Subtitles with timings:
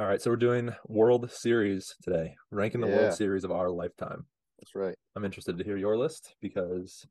[0.00, 2.94] All right, so we're doing World Series today, ranking the Yeah.
[2.96, 4.24] World Series of our lifetime.
[4.58, 4.96] That's right.
[5.14, 7.06] I'm interested to hear your list because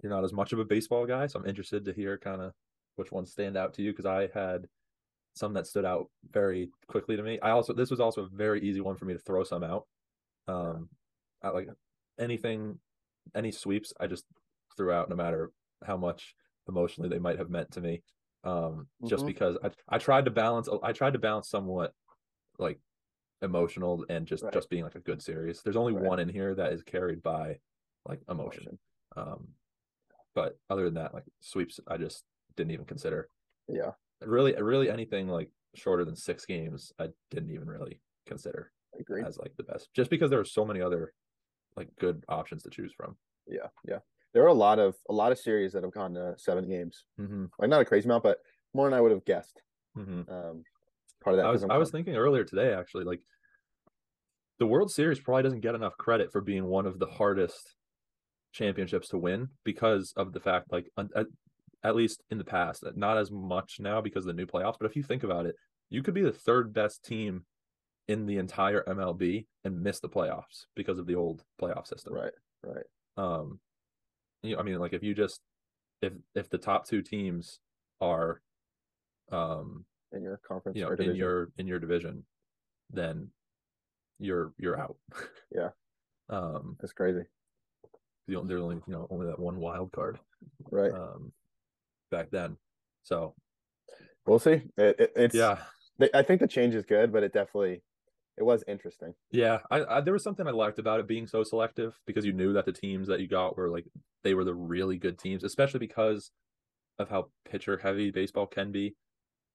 [0.00, 2.52] you're not as much of a baseball guy, so I'm interested to hear kind of
[2.94, 4.68] which ones stand out to you because I had
[5.34, 7.40] some that stood out very quickly to me.
[7.40, 9.88] I also this was also a very easy one for me to throw some out.
[10.46, 10.90] Um,
[11.42, 11.70] I like
[12.20, 12.78] anything,
[13.34, 14.26] any sweeps, I just
[14.76, 15.50] threw out no matter
[15.84, 16.36] how much
[16.68, 18.04] emotionally they might have meant to me.
[18.44, 19.26] Um, just Mhm.
[19.26, 21.92] because I I tried to balance I tried to balance somewhat
[22.62, 22.80] like
[23.42, 24.52] emotional and just Right.
[24.52, 25.62] just being like a good series.
[25.62, 26.04] There's only Right.
[26.04, 27.60] one in here that is carried by
[28.06, 28.78] like emotion.
[29.16, 29.54] Um,
[30.34, 32.24] but other than that, like sweeps, I just
[32.56, 33.28] didn't even consider.
[33.68, 33.92] Yeah,
[34.24, 39.22] Really, really anything like shorter than six games, I didn't even really consider I agree.
[39.22, 41.12] as like the best, just because there are so many other
[41.76, 43.16] like good options to choose from.
[43.46, 43.98] Yeah, yeah.
[44.32, 47.04] There are a lot of a lot of series that have gone to seven games.
[47.18, 47.46] Mm-hmm.
[47.58, 48.38] Like not a crazy amount, but
[48.74, 49.60] more than I would have guessed.
[49.96, 50.30] Mm-hmm.
[50.30, 50.64] Um,
[51.22, 51.46] part of that.
[51.46, 53.20] I was I'm was thinking earlier today actually, like
[54.58, 57.74] the World Series probably doesn't get enough credit for being one of the hardest
[58.52, 61.26] championships to win because of the fact like at,
[61.82, 64.88] at least in the past, not as much now because of the new playoffs, but
[64.88, 65.56] if you think about it,
[65.90, 67.44] you could be the third best team
[68.08, 72.14] in the entire MLB and miss the playoffs because of the old playoff system.
[72.14, 72.84] right, right.
[73.16, 73.58] Um
[74.42, 75.40] you know, I mean like if you just
[76.02, 77.58] if if the top two teams
[78.00, 78.40] are
[79.30, 82.24] um In your conference you know or in your in your division
[82.90, 83.28] then
[84.18, 84.96] you're you're out
[85.54, 85.70] Yeah.
[86.30, 87.22] um That's crazy.
[88.26, 90.18] you know, there's only you know only that one wild card
[90.70, 90.92] Right.
[90.92, 91.32] um
[92.10, 92.56] back then
[93.02, 93.34] so
[94.26, 94.62] we'll see.
[94.76, 95.58] It, it, it's yeah
[96.14, 97.82] I think the change is good, but it definitely
[98.38, 99.14] it was interesting.
[99.30, 102.32] yeah I, I there was something i liked about it being so selective because you
[102.32, 103.84] knew that the teams that you got were like
[104.24, 106.30] they were the really good teams especially because
[106.98, 108.94] of how pitcher heavy baseball can be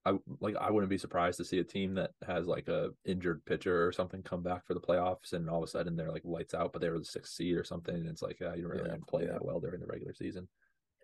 [0.07, 3.43] i like i wouldn't be surprised to see a team that has like a injured
[3.45, 6.23] pitcher or something come back for the playoffs and all of a sudden they're like
[6.25, 8.61] lights out but they were the sixth seed or something and it's like yeah, you
[8.63, 9.33] don't really Yeah, play yeah.
[9.33, 10.47] that well during the regular season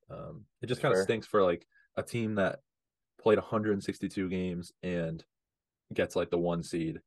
[0.10, 1.04] um it just kind of sure.
[1.04, 1.66] stinks for like
[1.98, 2.60] a team that
[3.22, 5.24] played 162 games and
[5.94, 7.00] gets like the one seed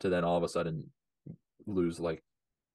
[0.00, 0.90] to then all of a sudden
[1.66, 2.22] lose like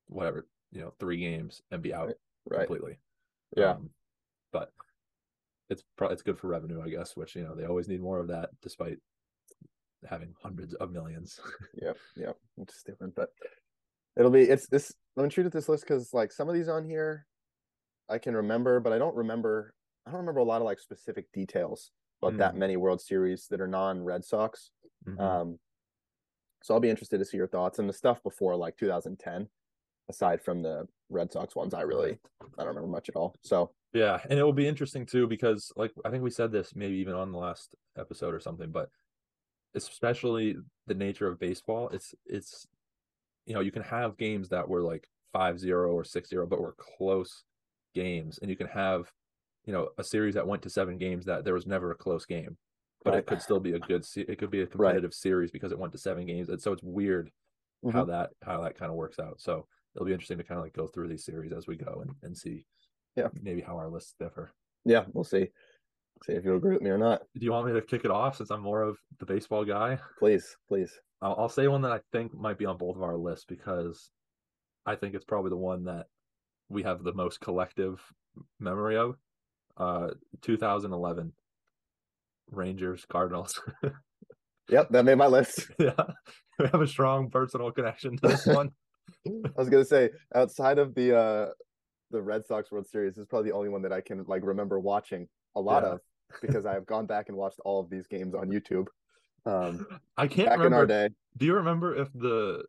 [0.08, 2.12] whatever you know three games and be out
[2.50, 2.59] Right.
[2.68, 2.97] completely
[3.58, 3.72] Yeah.
[3.72, 3.90] um,
[4.53, 4.72] but
[5.69, 8.19] it's probably it's good for revenue i guess which you know they always need more
[8.19, 8.97] of that despite
[10.09, 11.39] having hundreds of millions
[11.81, 12.38] Yep, yep.
[12.59, 13.29] It's different, but
[14.17, 14.94] it'll be it's this.
[15.16, 17.25] Let me treat it this list because like some of these on here,
[18.09, 19.73] I can remember, but I don't remember.
[20.05, 21.91] I don't remember a lot of like specific details
[22.22, 22.57] about that Mm.
[22.59, 24.72] many World Series that are non Red Sox.
[25.07, 25.19] Mhm.
[25.19, 25.59] Um,
[26.63, 29.47] so I'll be interested to see your thoughts and the stuff before like 2010.
[30.09, 32.18] Aside from the Red Sox ones, I really
[32.57, 33.35] I don't remember much at all.
[33.44, 36.75] So Yeah, and it will be interesting too because like I think we said this
[36.75, 38.90] maybe even on the last episode or something, but
[39.75, 40.56] especially
[40.88, 42.67] the nature of baseball, it's it's
[43.46, 47.44] you know, you can have games that were like 5-0 or 6-0 but were close
[47.94, 49.12] games and you can have
[49.66, 52.25] you know, a series that went to 7 games that there was never a close
[52.25, 52.57] game.
[53.03, 53.19] But Right.
[53.19, 55.79] it could still be a good se- it could be a competitive series because it
[55.79, 56.50] went to 7 games.
[56.50, 57.31] And so it's weird
[57.90, 58.07] how Mhm.
[58.07, 59.41] that how that kind of works out.
[59.41, 59.67] So
[59.97, 62.12] it'll be interesting to kind of like go through these series as we go and,
[62.22, 62.63] and see
[63.16, 63.30] Yeah.
[63.41, 64.52] maybe how our lists differ.
[64.85, 65.47] yeah, we'll see.
[66.24, 67.22] See if you agree with me or not.
[67.38, 70.00] Do you want me to kick it off since I'm more of the baseball guy?
[70.19, 70.91] Please, please.
[71.22, 74.09] I'll, I'll say one that I think might be on both of our lists because
[74.85, 76.06] I think it's probably the one that
[76.69, 78.00] we have the most collective
[78.59, 79.16] memory of.
[79.78, 80.09] Uh,
[80.41, 81.34] 2011
[82.52, 83.59] Rangers Cardinals.
[84.69, 85.72] Yep, that made my list.
[85.79, 85.94] yeah,
[86.59, 88.69] we have a strong personal connection to this one.
[89.28, 91.50] I was gonna say outside of the uh
[92.12, 94.44] the Red Sox World Series, this is probably the only one that I can like
[94.45, 95.90] remember watching a lot Yeah.
[95.94, 96.00] of
[96.41, 98.88] because I have gone back and watched all of these games on YouTube.
[99.46, 99.85] Um,
[100.17, 100.78] I can't back in remember.
[100.78, 102.63] our day, Do you remember if the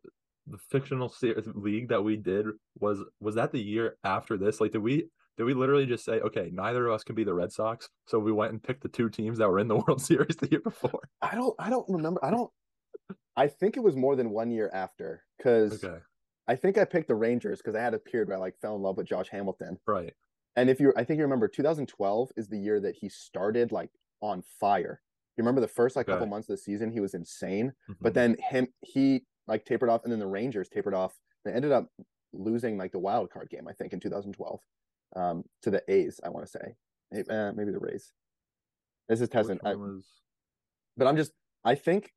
[0.47, 2.47] the fictional se- league that we did
[2.79, 4.59] was was that the year after this?
[4.61, 5.07] Like, did we
[5.37, 8.19] did we literally just say, okay, neither of us can be the Red Sox, so
[8.19, 10.59] we went and picked the two teams that were in the World Series the year
[10.61, 10.99] before?
[11.21, 12.23] I don't, I don't remember.
[12.23, 12.49] I don't.
[13.37, 15.97] I think it was more than one year after because Okay,
[16.49, 18.75] I think I picked the Rangers because I had a period where I like fell
[18.75, 19.79] in love with Josh Hamilton.
[19.85, 20.13] right.
[20.55, 23.91] And if you, I think you remember, 2012 is the year that he started like
[24.21, 25.01] on fire.
[25.37, 27.73] You remember the first like couple months of the season, he was insane.
[28.01, 28.15] But Mhm.
[28.15, 31.17] then him, he like tapered off, and then the Rangers tapered off.
[31.45, 31.87] They ended up
[32.33, 34.59] losing like the wild card game, I think, in 2012,
[35.15, 36.19] um, to the A's.
[36.23, 36.75] I want to say,
[37.11, 38.11] maybe, uh, maybe the Rays.
[39.07, 40.21] This is testing, I, was
[40.97, 41.31] but I'm just,
[41.63, 42.13] I think,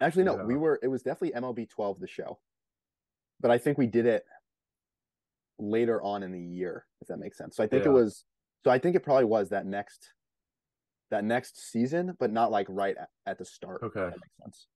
[0.00, 0.78] actually no, we were.
[0.82, 2.40] It was definitely MLB 12 the show,
[3.40, 4.24] but I think we did it
[5.58, 7.56] later on in the year, if that makes sense.
[7.56, 7.90] So I think Yeah.
[7.90, 8.24] it was.
[8.64, 10.12] So I think it probably was that next,
[11.10, 13.82] that next season, but not like right at, at the start.
[13.82, 14.00] Okay.
[14.00, 14.66] that makes sense.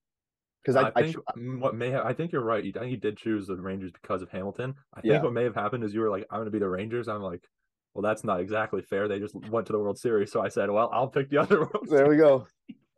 [0.62, 2.64] because I, I, I, think mm, what may have, I think you're right.
[2.64, 4.74] You- I think you did choose the Rangers because of Hamilton.
[4.94, 5.22] I think Yeah.
[5.22, 7.08] what may have happened is you were like, I'm going to be the Rangers.
[7.08, 7.46] I'm like,
[7.92, 9.06] well, that's not exactly fair.
[9.06, 11.60] They just went to the World Series, so I said, well, I'll pick the other
[11.60, 12.46] World there we go.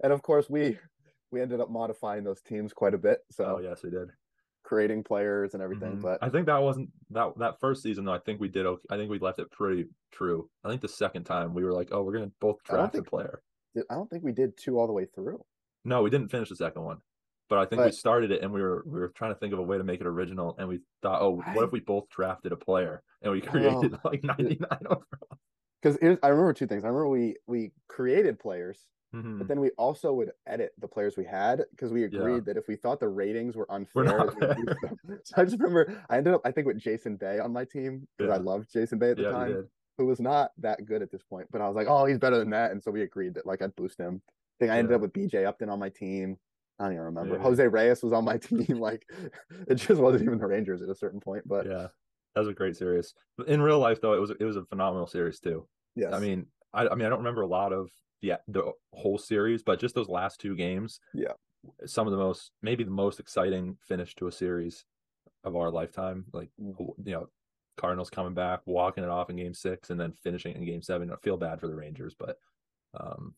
[0.03, 0.79] And of course, we
[1.33, 3.19] we ended up modifying those teams quite a bit.
[3.33, 4.09] So Oh yes, we did.
[4.67, 5.97] Creating players and everything.
[5.99, 6.03] Mhm.
[6.03, 8.13] But I think that wasn't that that first season though.
[8.13, 8.67] I think we did.
[8.67, 8.83] Okay.
[8.91, 10.51] I think we left it pretty true.
[10.65, 13.07] I think the second time we were like, oh, we're going to both draft think-
[13.07, 13.41] a player.
[13.91, 15.45] I don't think we did two all the way through.
[15.85, 16.99] No, we didn't finish the second one.
[17.49, 19.61] But I think we started it and we were we were trying to think of
[19.61, 22.09] a way to make it original and we thought, oh, what I- if we both
[22.09, 23.47] drafted a player and we Oh.
[23.47, 25.05] created like 99 overall?
[25.81, 26.83] Because I remember two things.
[26.85, 29.39] I remember we we created players, Mhm.
[29.39, 32.69] but then we also would edit the players we had because we agreed that if
[32.69, 34.93] we thought the ratings were unfair, fair.
[35.25, 38.07] so I just remember I ended up I think with Jason Bay on my team
[38.17, 41.11] because I loved Jason Bay at the Yeah, time, who was not that good at
[41.11, 41.49] this point.
[41.51, 43.63] But I was like, oh, he's better than that, and so we agreed that like
[43.63, 44.23] I'd boost him.
[44.27, 46.39] I think I ended up with BJ Upton on my team.
[46.79, 47.39] I don't even remember.
[47.39, 48.79] Jose Reyes was on my team.
[48.79, 49.07] Like
[49.69, 51.47] it just wasn't even the Rangers at a certain point.
[51.47, 51.89] But Yeah.
[52.35, 53.15] That was a great series.
[53.47, 55.67] In real life though, it was it was a phenomenal series too.
[55.95, 57.91] Yeah, I mean, I, I mean, I don't remember a lot of
[58.23, 61.01] the the whole series, but just those last two games.
[61.15, 61.33] Yeah.
[61.85, 64.85] Some of the most, maybe the most exciting finish to a series
[65.43, 66.25] of our lifetime.
[66.33, 66.95] Like, Mm.
[67.05, 67.29] you know,
[67.77, 71.11] Cardinals coming back, walking it off in Game Six, and then finishing in Game Seven.
[71.11, 72.39] I feel bad for the Rangers, but
[72.95, 73.35] um,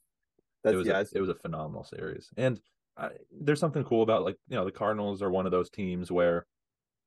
[0.62, 2.60] that's it was yeah, a, it was a phenomenal series, and
[2.96, 6.12] I, there's something cool about like you know the Cardinals are one of those teams
[6.12, 6.46] where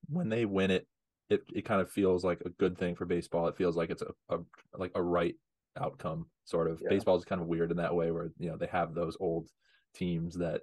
[0.10, 0.88] when they win it,
[1.30, 3.48] it it kind of feels like a good thing for baseball.
[3.48, 4.40] It feels like it's a, a
[4.74, 5.36] like a right
[5.80, 6.82] outcome sort of.
[6.82, 6.90] Yeah.
[6.90, 9.50] Baseball is kind of weird in that way where you know they have those old
[9.94, 10.62] teams that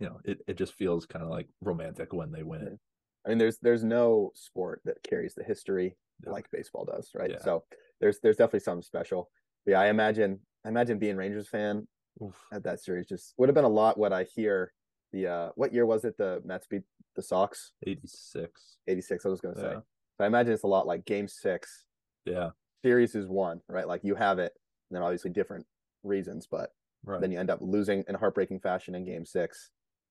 [0.00, 2.78] you know it, it just feels kind of like romantic when they win it.
[3.26, 6.32] I mean, there's there's no sport that carries the history Yeah.
[6.32, 7.30] like baseball does, right?
[7.30, 7.38] Yeah.
[7.42, 7.64] So
[8.00, 9.30] there's there's definitely something special.
[9.64, 11.86] But yeah, I imagine I imagine being Rangers fan
[12.22, 12.34] Oof.
[12.52, 13.96] at that series just would have been a lot.
[13.98, 14.72] What I hear
[15.12, 16.16] the uh what year was it?
[16.18, 16.82] The Mets beat
[17.16, 18.78] the Sox, 86.
[18.88, 19.24] eighty six.
[19.24, 19.74] I was gonna say.
[20.16, 21.84] So I imagine it's a lot like Game Six.
[22.24, 22.50] Yeah.
[22.84, 23.88] Series is one, right?
[23.88, 24.52] Like you have it,
[24.90, 25.64] and then obviously different
[26.02, 26.70] reasons, but
[27.06, 27.18] Right.
[27.20, 29.70] then you end up losing in heartbreaking fashion in Game Six,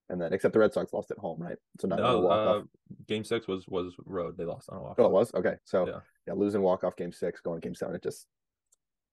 [0.10, 1.58] and then except the Red Sox lost at home, right?
[1.80, 2.66] So not no, walk uh,
[3.08, 4.38] game six was was road.
[4.38, 4.96] They lost on a walk.
[4.98, 5.56] Oh, it was okay.
[5.66, 6.00] So Yeah.
[6.28, 8.28] yeah, losing walk off game six, going game seven, it just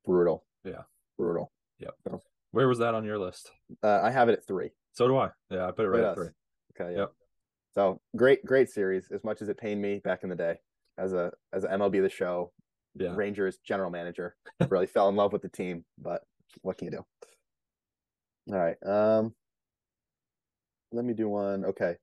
[0.07, 0.45] brutal.
[0.65, 0.83] Yeah.
[1.19, 1.53] brutal.
[1.81, 1.95] Yep.
[2.53, 3.51] Where was that on your list?
[3.83, 4.71] Uh, I have it at three.
[4.93, 5.31] So do I.
[5.51, 6.29] Yeah, I put it right at at three.
[6.79, 6.99] Okay, yeah.
[7.01, 7.13] Yep.
[7.75, 9.11] So great, great series.
[9.13, 10.61] As much as it pained me back in the day
[10.99, 12.53] as a as a MLB the Show
[12.97, 13.15] Yeah.
[13.15, 14.35] Rangers general manager,
[14.69, 15.85] really fell in love with the team.
[15.99, 16.23] But
[16.63, 17.05] what can you do?
[18.53, 18.77] All right.
[18.85, 19.35] Um,
[20.93, 21.65] let me do one.
[21.65, 21.97] Okay.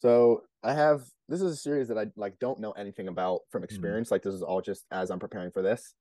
[0.00, 3.64] So I have this is a series that I like don't know anything about from
[3.64, 4.10] experience.
[4.10, 5.94] Like this is all just as I'm preparing for this.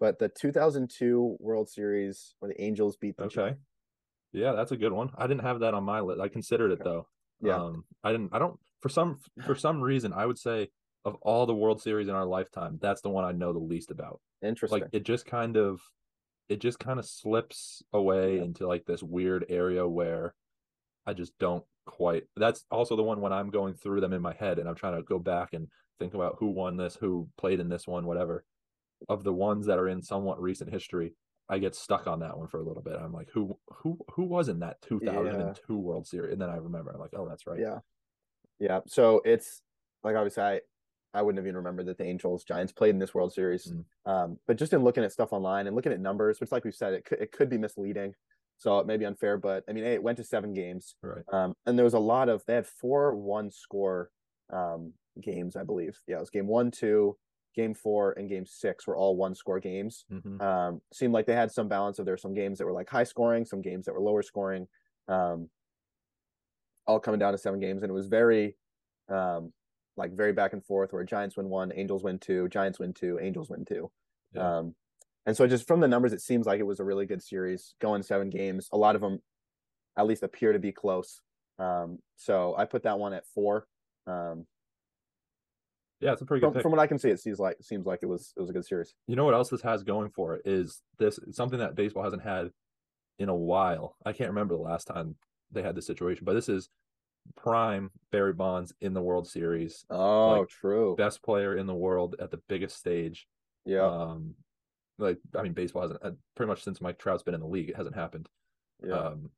[0.00, 3.54] But the 2002 World Series where the Angels beat the Okay.
[4.32, 5.10] Yeah, that's a good one.
[5.16, 6.20] I didn't have that on my list.
[6.20, 6.84] I considered it Okay.
[6.84, 7.06] though.
[7.40, 7.56] Yeah.
[7.62, 8.30] Um, I didn't.
[8.32, 8.58] I don't.
[8.82, 10.68] For some for some reason, I would say
[11.06, 13.92] of all the World Series in our lifetime, that's the one I know the least
[13.92, 14.20] about.
[14.42, 14.80] Interesting.
[14.80, 15.80] Like it just kind of,
[16.48, 18.42] it just kind of slips away Yeah.
[18.42, 20.34] into like this weird area where
[21.06, 22.24] I just don't quite.
[22.36, 24.96] That's also the one when I'm going through them in my head and I'm trying
[24.96, 25.68] to go back and
[26.00, 28.44] think about who won this, who played in this one, whatever.
[29.08, 31.14] Of the ones that are in somewhat recent history,
[31.48, 32.96] I get stuck on that one for a little bit.
[33.00, 36.32] I'm like, who who who was in that 2002 World Series?
[36.32, 37.60] And then I remember, I'm like, oh, that's right.
[37.60, 37.78] Yeah.
[38.58, 38.80] Yeah.
[38.86, 39.62] So it's
[40.02, 40.60] like obviously I
[41.16, 43.72] I wouldn't have even remembered that the Angels Giants played in this World Series.
[43.72, 44.12] Mm.
[44.12, 46.70] Um, but just in looking at stuff online and looking at numbers, which like we
[46.70, 48.14] said, it could it could be misleading.
[48.58, 50.94] So it may be unfair, but I mean, hey, it went to seven games.
[51.02, 51.24] Right.
[51.32, 54.10] Um, and there was a lot of they had four one score
[54.52, 55.98] um games, I believe.
[56.06, 57.16] Yeah, it was game one, two,
[57.54, 61.34] game four, and game six were all one score games hmm um, seemed like they
[61.34, 63.86] had some balance of there were some games that were like high scoring, some games
[63.86, 64.68] that were lower scoring,
[65.08, 65.48] um,
[66.86, 68.56] all coming down to seven games, and it was very,
[69.08, 69.52] um,
[69.96, 70.92] like very back and forth.
[70.92, 73.90] Where Giants win one, Angels win two, Giants win two, Angels win two,
[74.34, 74.58] Yeah.
[74.58, 74.74] um,
[75.24, 77.74] and so just from the numbers, it seems like it was a really good series,
[77.80, 78.68] going seven games.
[78.72, 79.20] A lot of them,
[79.96, 81.20] at least, appear to be close.
[81.58, 83.66] Um, so I put that one at four.
[84.06, 84.46] Um,
[86.00, 86.62] Yeah, it's a pretty good from, pick.
[86.62, 88.52] from what I can see, it seems like seems like it was it was a
[88.52, 88.94] good series.
[89.06, 92.22] You know what else this has going for it is this something that baseball hasn't
[92.22, 92.50] had
[93.18, 93.96] in a while.
[94.04, 95.16] I can't remember the last time
[95.50, 96.68] they had this situation, but this is
[97.36, 100.94] prime Barry Bonds in the World Series, Oh, Like, true.
[100.96, 103.26] best player in the world at the biggest stage.
[103.64, 104.34] Yeah, Um,
[104.98, 107.68] like I mean, baseball hasn't uh, pretty much since Mike Trout's been in the league,
[107.70, 108.28] it hasn't happened.
[108.84, 108.98] yeah.
[108.98, 109.30] Um,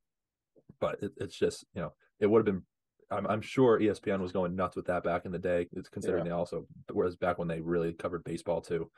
[0.81, 2.63] but it, it's just you know it would have been.
[3.11, 5.67] I'm, I'm sure ESPN was going nuts with that back in the day.
[5.73, 8.91] It's considering they also, whereas back when they really covered baseball too.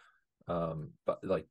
[0.49, 1.47] Um, but like,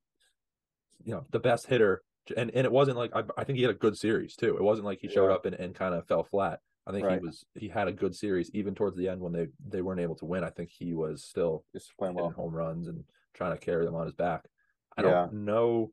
[1.02, 2.02] you know, the best hitter,
[2.36, 4.56] and and it wasn't like I, I think he had a good series too.
[4.58, 5.34] It wasn't like he showed Yeah.
[5.36, 6.60] up and, and kind of fell flat.
[6.86, 7.20] I think Right.
[7.20, 10.00] he was he had a good series even towards the end when they they weren't
[10.00, 10.42] able to win.
[10.44, 12.30] I think he was still Just playing well.
[12.30, 14.48] home runs and trying to carry them on his back.
[14.96, 15.10] I Yeah.
[15.10, 15.92] don't know.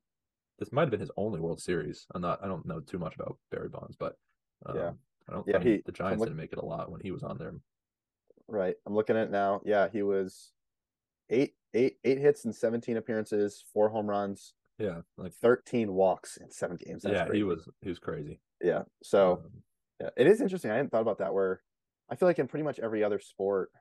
[0.60, 2.08] This might have been his only World Series.
[2.12, 2.44] I'm not.
[2.44, 4.18] I don't know too much about Barry Bonds, but
[4.66, 4.94] um, Yeah.
[5.28, 5.48] I don't.
[5.48, 7.54] Yeah, he- the Giants look- didn't make it a lot when he was on there.
[8.48, 8.76] Right.
[8.86, 9.62] I'm looking at it now.
[9.66, 10.54] Yeah, he was
[11.30, 16.50] eight, eight, eight hits and 17 appearances, four home runs, Yeah, like 13 walks in
[16.50, 17.04] seven games.
[17.04, 17.38] That's yeah, crazy.
[17.40, 18.40] he was he was crazy.
[18.62, 18.86] Yeah.
[19.04, 19.64] So Um,
[20.02, 20.72] yeah, it is interesting.
[20.72, 21.34] I hadn't thought about that.
[21.34, 21.62] Where
[22.10, 23.72] I feel like in pretty much every other sport,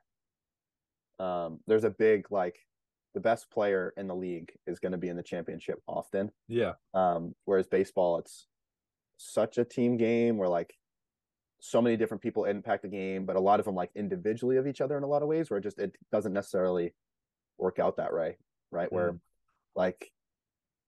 [1.19, 2.59] um, there's a big like
[3.13, 6.31] the best player in the league is going to be in the championship often.
[6.47, 8.47] yeah, Um, whereas baseball, it's
[9.17, 10.75] such a team game where like
[11.59, 14.67] so many different people impact the game, but a lot of them like individually of
[14.67, 16.93] each other in a lot of ways where it just it doesn't necessarily
[17.57, 18.37] work out that way,
[18.71, 18.91] right?
[18.91, 19.19] Where Mm.
[19.75, 20.11] like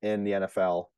[0.04, 0.92] in the NFL,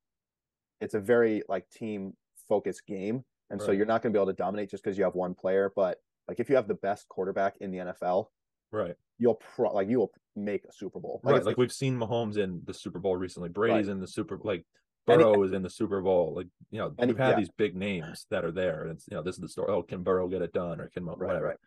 [0.81, 2.17] it's a very like team
[2.49, 3.23] focused game.
[3.51, 5.33] And so you're not going to be able to dominate just because you have one
[5.35, 5.71] player.
[5.75, 8.27] But like if you have the best quarterback in the NFL,
[8.71, 11.19] right, you'll pro like you will make a Super Bowl.
[11.23, 11.33] right.
[11.35, 13.49] it's- Like we've seen Mahomes in the Super Bowl recently.
[13.49, 14.65] Brady's in the Super like
[15.09, 16.33] Any- Burrow is in the Super Bowl.
[16.35, 17.35] Like you know, Any- we've had yeah.
[17.39, 19.69] these big names that are there, and it's you know this is the story.
[19.71, 21.57] Oh, can Burrow get it done, or can Mo- right, right.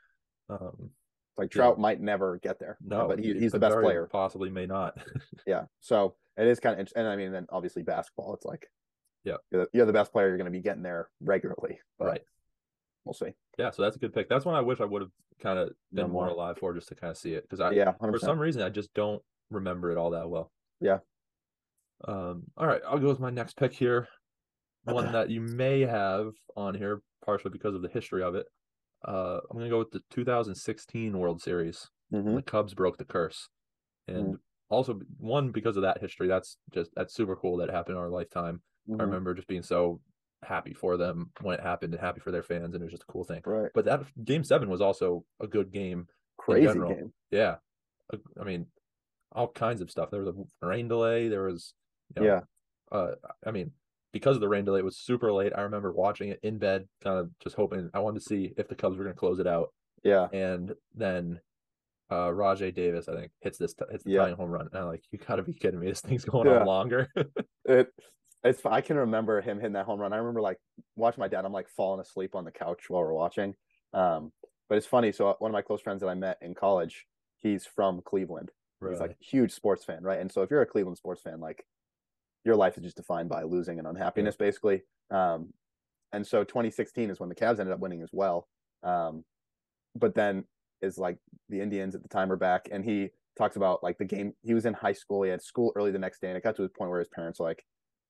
[0.49, 0.91] Um,
[1.37, 1.63] Like Yeah.
[1.63, 2.79] Trout might never get there.
[2.81, 4.07] no, but he, he's the best player.
[4.11, 4.97] Possibly may not.
[5.47, 5.65] Yeah.
[5.81, 7.01] So it is kind of interesting.
[7.03, 8.71] And I mean, then obviously basketball, it's like,
[9.25, 9.37] Yeah.
[9.51, 10.29] you're the, you're the best player.
[10.29, 11.81] You're going to be getting there regularly.
[11.99, 12.23] Right.
[13.05, 13.35] We'll see.
[13.59, 13.71] Yeah.
[13.71, 14.29] So that's a good pick.
[14.29, 15.11] That's one I wish I would have
[15.43, 17.93] kind of been more alive for, just to kind of see it, because I yeah.
[18.01, 18.11] 100%.
[18.13, 20.51] for some reason I just don't remember it all that well.
[20.81, 20.99] Yeah.
[22.07, 22.45] Um.
[22.57, 24.09] All right, I'll go with my next pick here.
[24.85, 28.47] One that you may have on here, partially because of the history of it.
[29.07, 31.89] Uh, I'm gonna go with the 2016 World Series.
[32.13, 32.37] Mhm.
[32.37, 33.49] The Cubs broke the curse,
[34.07, 34.39] and
[34.69, 36.29] also one because of that history.
[36.29, 38.61] That's just that's super cool that happened in our lifetime.
[38.89, 39.01] I Mhm.
[39.01, 40.01] remember just being so
[40.43, 43.05] happy for them when it happened and happy for their fans, and it was just
[43.05, 43.43] a cool thing.
[43.47, 43.71] Right.
[43.75, 46.07] But that game seven was also a good game
[46.39, 47.13] Crazy game.
[47.31, 47.57] yeah,
[48.39, 48.67] I mean,
[49.33, 50.11] all kinds of stuff.
[50.11, 51.29] There was a rain delay.
[51.29, 51.75] There was,
[52.15, 52.41] you know, Yeah.
[52.93, 53.15] Uh,
[53.47, 53.73] I mean,
[54.13, 55.53] because of the rain delay, it was super late.
[55.57, 57.91] I remember watching it in bed, kind of just hoping.
[57.95, 59.73] I wanted to see if the Cubs were going to close it out,
[60.03, 60.29] Yeah.
[60.33, 61.41] and then
[62.11, 64.25] uh Rajai Davis, I think, hits this t- hits the Yeah.
[64.25, 64.67] tying home run.
[64.67, 65.87] And I'm like, you got to be kidding me!
[65.89, 66.61] This thing's going Yeah.
[66.61, 67.09] on longer.
[67.65, 67.89] It,
[68.45, 70.13] it's, I can remember him hitting that home run.
[70.13, 70.59] I remember like
[70.97, 71.45] watching my dad.
[71.45, 73.55] I'm like falling asleep on the couch while we're watching.
[73.93, 74.33] Um,
[74.69, 75.13] but it's funny.
[75.13, 77.07] So one of my close friends that I met in college,
[77.39, 78.51] he's from Cleveland.
[78.93, 80.21] He's like a huge sports fan, right?
[80.21, 81.65] And so if you're a Cleveland sports fan, like
[82.45, 84.83] your life is just defined by losing and unhappiness, basically.
[85.11, 85.55] Um,
[86.13, 88.47] and so 2016 is when the Cavs ended up winning as well.
[88.83, 89.25] Um,
[89.95, 90.45] but then
[90.83, 91.17] is like
[91.49, 93.09] the Indians at the time are back, and he
[93.39, 94.35] talks about like the game.
[94.43, 95.23] He was in high school.
[95.23, 97.09] He had school early the next day, and it got to his point where his
[97.09, 97.65] parents were like,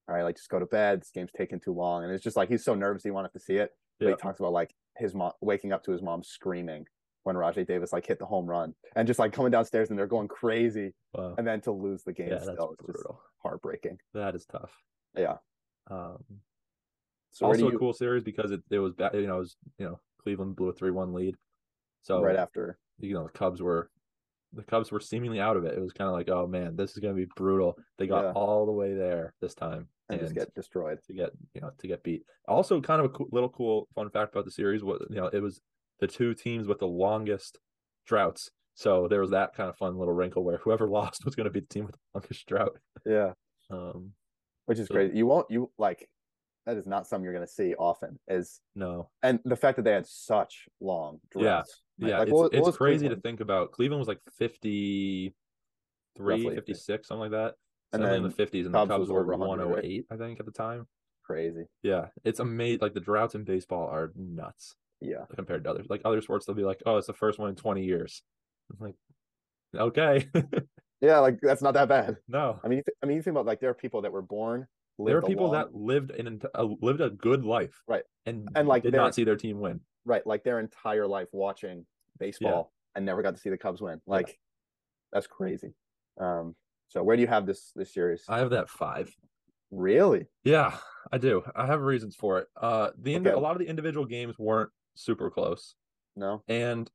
[0.09, 1.01] "All right, like just go to bed.
[1.01, 3.41] This game's taking too long." And it's just like he's so nervous he wanted to
[3.41, 3.71] see it.
[3.99, 4.11] But Yeah.
[4.13, 6.87] he talks about like his mom waking up to his mom screaming
[7.25, 10.07] when Rajai Davis like hit the home run, and just like coming downstairs and they're
[10.07, 11.35] going crazy wow.
[11.39, 13.21] and then to lose the game yeah, still is just brutal.
[13.43, 13.99] heartbreaking.
[14.13, 14.73] That is tough.
[15.17, 15.37] Yeah.
[15.91, 16.23] Um,
[17.31, 19.57] So also do a cool series because it, it was ba- you know it was
[19.79, 21.35] you know Cleveland blew a three one lead,
[22.03, 22.79] so right after?
[22.99, 23.91] you know the Cubs were
[24.53, 25.77] the Cubs were seemingly out of it.
[25.77, 27.77] It was kind of like oh man this is gonna be brutal.
[27.99, 28.33] They got Yeah.
[28.33, 30.99] all the way there this time And just get destroyed.
[31.07, 32.25] to get you know to get beat.
[32.47, 35.27] Also, kind of a cool, little cool fun fact about the series was you know
[35.33, 35.61] it was
[36.01, 37.59] the two teams with the longest
[38.07, 38.51] droughts.
[38.75, 41.51] So there was that kind of fun little wrinkle where whoever lost was going to
[41.51, 42.77] be the team with the longest drought.
[43.07, 43.33] Yeah.
[43.71, 44.13] Um,
[44.67, 45.17] Which is So- crazy.
[45.17, 46.09] You won't you like
[46.67, 48.19] that is not something you're gonna see often.
[48.29, 51.41] Is no, and the fact that they had such long Yeah.
[51.43, 51.83] droughts.
[52.01, 52.09] right?
[52.11, 53.73] yeah, Like, it's, what- what it's was crazy to think about.
[53.73, 55.33] Cleveland was like 53,
[56.19, 56.55] Roughly.
[56.55, 57.55] 56, something like that.
[57.95, 59.69] And Something in the 50s, and Cubs the Cubs were over 100, right?
[59.71, 60.87] 108, I think, at the time.
[61.25, 61.65] Crazy.
[61.83, 62.81] Yeah, it's amazing.
[62.83, 65.25] Like the droughts in baseball are nuts Yeah.
[65.35, 65.87] compared to others.
[65.89, 68.23] Like other sports, they'll be like, "Oh, it's the first one in 20 years."
[68.71, 68.95] I'm like,
[69.77, 70.29] okay,
[71.01, 72.17] Yeah, like that's not that bad.
[72.29, 72.61] no.
[72.65, 74.67] I mean, th- I mean, you think about like there are people that were born.
[74.99, 78.05] There are people long- that lived in uh, lived a good life, Right.
[78.27, 79.81] and And, like, did they're- not see their team win.
[80.05, 81.87] right, like their entire life watching
[82.19, 84.01] baseball and never got to see the Cubs win.
[84.07, 84.39] Like
[85.13, 85.75] that's crazy.
[86.19, 86.55] Um,
[86.88, 88.25] so where do you have this this series?
[88.29, 89.14] I have that five.
[89.71, 90.26] really?
[90.45, 90.76] Yeah,
[91.12, 91.43] I do.
[91.55, 92.49] I have reasons for it.
[92.61, 93.31] Uh, the Okay.
[93.31, 95.75] a lot of the individual games weren't super close,
[96.17, 96.43] No.
[96.49, 96.91] and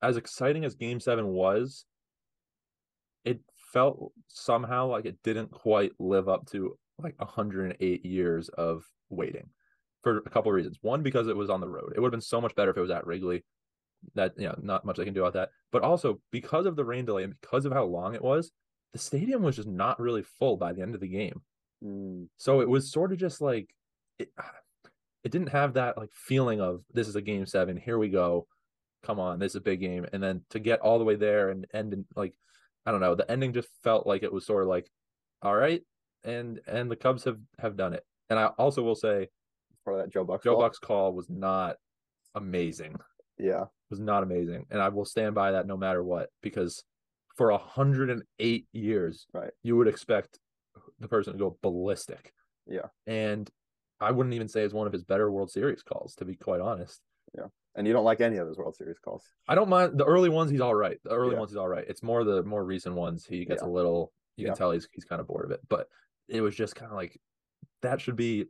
[0.00, 1.84] as exciting as Game Seven was,
[3.24, 3.40] it
[3.72, 9.48] felt somehow like it didn't quite live up to like 108 years of waiting
[10.02, 10.78] for a couple of reasons.
[10.82, 11.92] One, because it was on the road.
[11.96, 13.44] It would have been so much better if it was at Wrigley.
[14.14, 15.50] That you know, not much they can do about that.
[15.70, 18.50] But also because of the rain delay and because of how long it was,
[18.92, 21.42] the stadium was just not really full by the end of the game.
[21.84, 23.74] Mm, So it was sort of just like
[24.18, 24.30] it,
[25.24, 28.46] it didn't have that like feeling of this is a game seven, here we go,
[29.02, 31.50] come on, this is a big game, and then to get all the way there
[31.50, 32.34] and end in like
[32.84, 34.90] I don't know, the ending just felt like it was sort of like,
[35.40, 35.82] all right,
[36.24, 38.04] and and the Cubs have have done it.
[38.28, 39.28] And I also will say,
[39.86, 40.42] of that Joe Buck.
[40.42, 40.56] Joe.
[40.58, 41.76] Buck's call was not
[42.34, 42.96] amazing.
[43.38, 46.84] Yeah, Was not amazing, and I will stand by that no matter what because
[47.36, 49.52] for 108 years, Right.
[49.62, 50.38] you would expect
[51.00, 52.32] the person to go ballistic.
[52.66, 52.88] Yeah.
[53.06, 53.50] and
[54.00, 56.60] I wouldn't even say it's one of his better World Series calls, to be quite
[56.60, 57.00] honest.
[57.36, 57.46] Yeah.
[57.76, 59.24] And you don't like any of those World Series calls.
[59.48, 60.50] I don't mind the early ones.
[60.50, 60.98] He's all right.
[61.04, 61.38] The early Yeah.
[61.40, 61.84] ones he's all right.
[61.88, 63.24] It's more the more recent ones.
[63.26, 63.68] He gets Yeah.
[63.68, 64.12] a little.
[64.36, 64.50] You Yeah.
[64.50, 65.60] can tell he's he's kind of bored of it.
[65.68, 65.88] But
[66.28, 67.20] it was just kind of like
[67.82, 68.46] that should be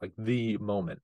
[0.00, 1.00] like the moment.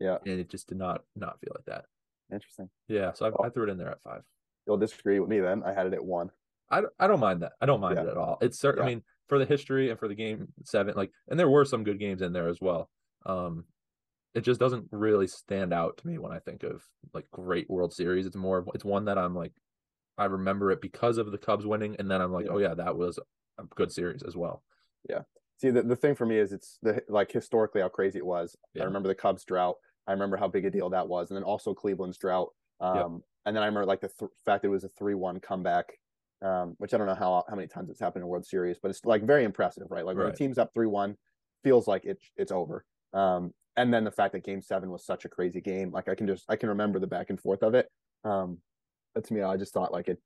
[0.00, 0.18] Yeah.
[0.24, 1.86] and it just did not not feel like that.
[2.32, 2.70] Interesting.
[2.88, 3.46] Yeah, so I.
[3.46, 4.22] I threw it in there at five.
[4.66, 5.62] You'll disagree with me then.
[5.64, 6.30] I had it at one.
[6.70, 7.52] I, don't- I don't mind that.
[7.60, 8.04] I don't mind Yeah.
[8.04, 8.38] it at all.
[8.40, 8.82] It's certain.
[8.84, 11.84] I mean, for the history and for the game seven, like, and there were some
[11.84, 12.88] good games in there as well.
[13.26, 13.64] Um,
[14.34, 16.82] it just doesn't really stand out to me when I think of
[17.14, 18.26] like great World Series.
[18.26, 19.52] It's more, of- it's one that I'm like,
[20.16, 22.52] I remember it because of the Cubs winning, and then I'm like, Yeah.
[22.52, 23.18] oh yeah, that was
[23.58, 24.62] a good series as well.
[25.08, 25.22] Yeah.
[25.58, 28.56] See, the, the thing for me is it's the like historically how crazy it was.
[28.74, 28.82] Yeah.
[28.82, 29.76] I remember the Cubs drought.
[30.06, 32.48] I remember how big a deal that was, and then also Cleveland's drought.
[32.80, 35.86] Um, and then I remember like the th- fact that it was a three-one comeback,
[36.42, 38.90] um, which I don't know how how many times it's happened in World Series, but
[38.90, 40.04] it's like very impressive, right?
[40.04, 40.32] Like when Right.
[40.34, 41.16] the team's up three-one,
[41.64, 42.84] feels like it's it's over.
[43.12, 46.14] Um, and then the fact that Game Seven was such a crazy game, like I
[46.14, 47.88] can just I can remember the back and forth of it.
[48.24, 48.58] Um,
[49.20, 50.18] to me, I just thought like it,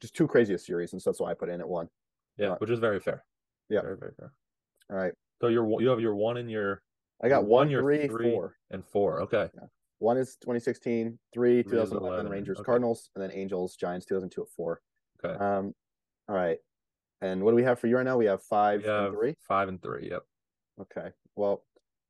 [0.00, 1.88] just too crazy a series, and so that's why I put in at one.
[2.36, 3.24] Yeah, which is very fair.
[3.68, 3.80] Yeah.
[3.82, 4.32] very very fair.
[4.90, 6.82] All right, So you're you have your one and your
[7.22, 8.30] I got one, one, your three, three.
[8.32, 8.56] four.
[8.70, 9.22] and four.
[9.22, 9.48] Okay,
[9.98, 12.66] One is 2016, three, Three 2011 Rangers, okay.
[12.66, 14.80] Cardinals, and then Angels, Giants, 2002 at four.
[15.24, 15.44] Okay.
[15.44, 15.74] Um,
[16.28, 16.58] all right.
[17.20, 18.16] And what do we have for you right now?
[18.16, 19.34] We have five We have and three.
[19.46, 20.08] five and three.
[20.10, 20.22] Yep.
[20.82, 21.08] Okay.
[21.36, 21.64] Well,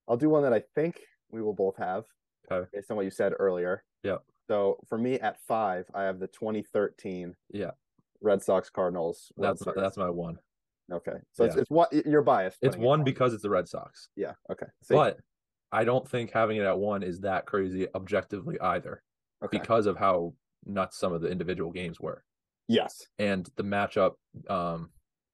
[0.09, 2.05] I'll do one that I think we will both have
[2.51, 2.69] Okay.
[2.73, 3.85] based on what you said earlier.
[4.03, 4.23] Yep.
[4.49, 7.71] So for me at five, I have the 2013 Yeah.
[8.21, 9.33] Red Sox Cardinals.
[9.37, 10.39] World That's my, that's my one.
[10.93, 11.17] okay.
[11.33, 11.61] So it's, Yeah.
[11.63, 12.59] it's what you're biased.
[12.61, 14.09] It's putting it one because it's the Red Sox.
[14.17, 14.33] yeah.
[14.51, 14.67] Okay.
[14.83, 14.95] See?
[14.95, 15.19] But
[15.73, 19.03] I don't think having it at one is that crazy objectively either,
[19.45, 19.59] okay.
[19.59, 20.35] because of how
[20.67, 22.25] nuts some of the individual games were
[22.69, 23.07] yes.
[23.19, 24.13] and the matchup.
[24.49, 24.91] Um,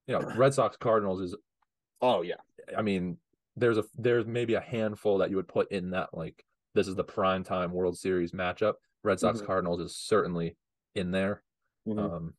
[0.07, 1.35] you know, Red Sox Cardinals is.
[2.03, 2.35] Oh yeah.
[2.77, 3.19] I mean,
[3.57, 6.95] there's a there's maybe a handful that you would put in that like this is
[6.95, 8.75] the prime time World Series matchup.
[9.05, 9.47] Red Sox Mhm.
[9.47, 10.57] Cardinals is certainly
[10.95, 11.43] in there.
[11.87, 11.99] Mhm.
[11.99, 12.35] Um,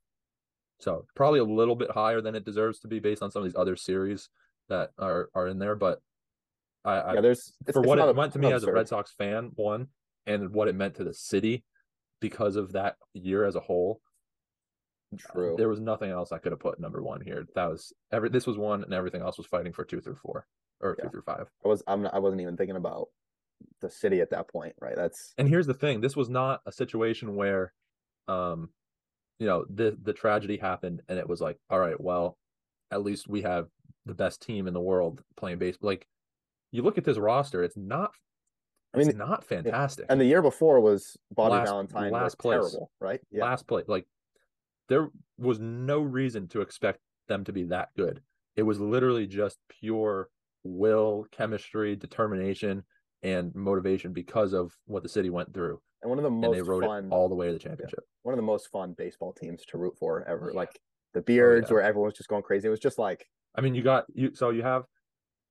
[0.80, 3.47] so probably a little bit higher than it deserves to be based on some of
[3.47, 4.30] these other series
[4.69, 5.75] that are are in there.
[5.75, 5.99] But
[6.84, 7.21] I, I yeah.
[7.21, 8.71] There's it's- for it's what it a- meant to me as a.
[8.71, 9.88] Red Sox fan, one,
[10.25, 11.63] and what it meant to the city
[12.19, 14.01] because of that year as a whole.
[15.17, 15.56] True.
[15.58, 17.45] There was nothing else I could have put number one here.
[17.56, 20.45] That was every this was one and everything else was fighting for two through four
[20.80, 21.06] or Yeah.
[21.06, 21.47] two through five.
[21.63, 23.10] I was I'm not, I wasn't even thinking about
[23.82, 24.95] the city at that point, right?
[24.95, 27.74] That's And here's the thing, this was not a situation where
[28.28, 28.69] um
[29.39, 32.38] you know the the tragedy happened and it was like, all right, well,
[32.91, 33.67] at least we have
[34.06, 35.89] the best team in the world playing baseball.
[35.89, 36.08] Like
[36.71, 38.12] you look at this roster, it's not
[38.93, 40.06] I mean, it's not fantastic.
[40.10, 42.54] and the year before was Bobby Last- Valentine was last place.
[42.60, 43.19] terrible, right?
[43.32, 43.43] Yeah.
[43.43, 44.06] last play like
[44.91, 48.21] there was no reason to expect them to be that good
[48.56, 50.30] it was literally just pure
[50.63, 52.84] will chemistry determination
[53.23, 56.60] and motivation because of what the city went through and one of the and they
[56.60, 58.93] most rode fun it all the way to the championship one of the most fun
[58.97, 60.51] baseball teams to root for ever.
[60.51, 60.58] Yeah.
[60.58, 60.80] Like
[61.13, 61.75] the oh, Beards yeah.
[61.75, 62.67] where everyone was just going crazy.
[62.67, 63.25] It was just like
[63.56, 64.86] i mean you got you so you have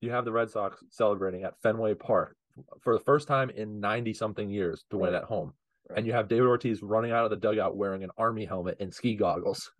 [0.00, 2.36] you have the red sox celebrating at fenway park
[2.80, 5.52] for the first time in 90 something years to win at home
[5.90, 5.98] Right.
[5.98, 8.92] and you have david ortiz running out of the dugout wearing an army helmet and
[8.94, 9.70] ski goggles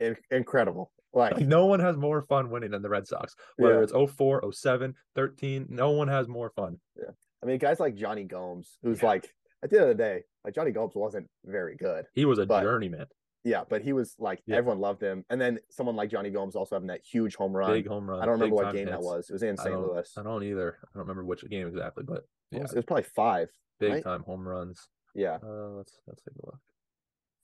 [0.00, 0.92] in- incredible.
[1.12, 3.34] Like Like no one has more fun winning than the Red Sox.
[3.56, 3.82] Whether Yeah.
[3.82, 6.78] it's 04, 07, 13, no one has more fun.
[6.96, 7.10] Yeah.
[7.42, 9.08] I mean, guys like Jonny Gomes, who's Yeah.
[9.08, 12.04] like at the end of the day, like Jonny Gomes wasn't very good.
[12.14, 13.06] He was a But- journeyman.
[13.44, 14.56] Yeah, but he was like Yeah.
[14.56, 15.24] everyone loved him.
[15.30, 17.70] And then someone like Jonny Gomes also having that huge home run.
[17.72, 18.20] Big home run.
[18.20, 19.30] I don't remember what game that was.
[19.30, 19.80] It was in St.
[19.80, 20.12] Louis.
[20.18, 20.76] I don't either.
[20.84, 23.48] I don't remember which game exactly, but It was, it was probably five.
[23.80, 24.02] big right?
[24.04, 24.88] time home runs.
[25.18, 25.38] Yeah.
[25.42, 26.60] Uh, let's let's take a look.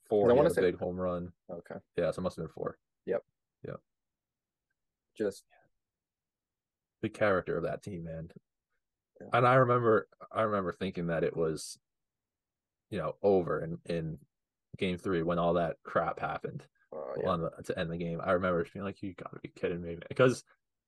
[0.09, 0.29] Four.
[0.31, 1.33] I wanna say- big home run.
[1.51, 1.75] Okay.
[1.97, 2.77] Yeah, so it must have been four.
[3.05, 3.21] Yep.
[3.67, 3.81] Yep.
[5.17, 5.43] Just
[7.01, 8.29] The character of that team, man.
[9.19, 9.27] Yeah.
[9.33, 11.77] And I remember, I remember thinking that it was,
[12.89, 14.19] you know, over in in
[14.77, 16.65] game three when all that crap happened.
[16.93, 17.29] uh, yeah.
[17.29, 18.21] on the, to end the game.
[18.23, 20.43] I remember being like, "You got to be kidding me!" Because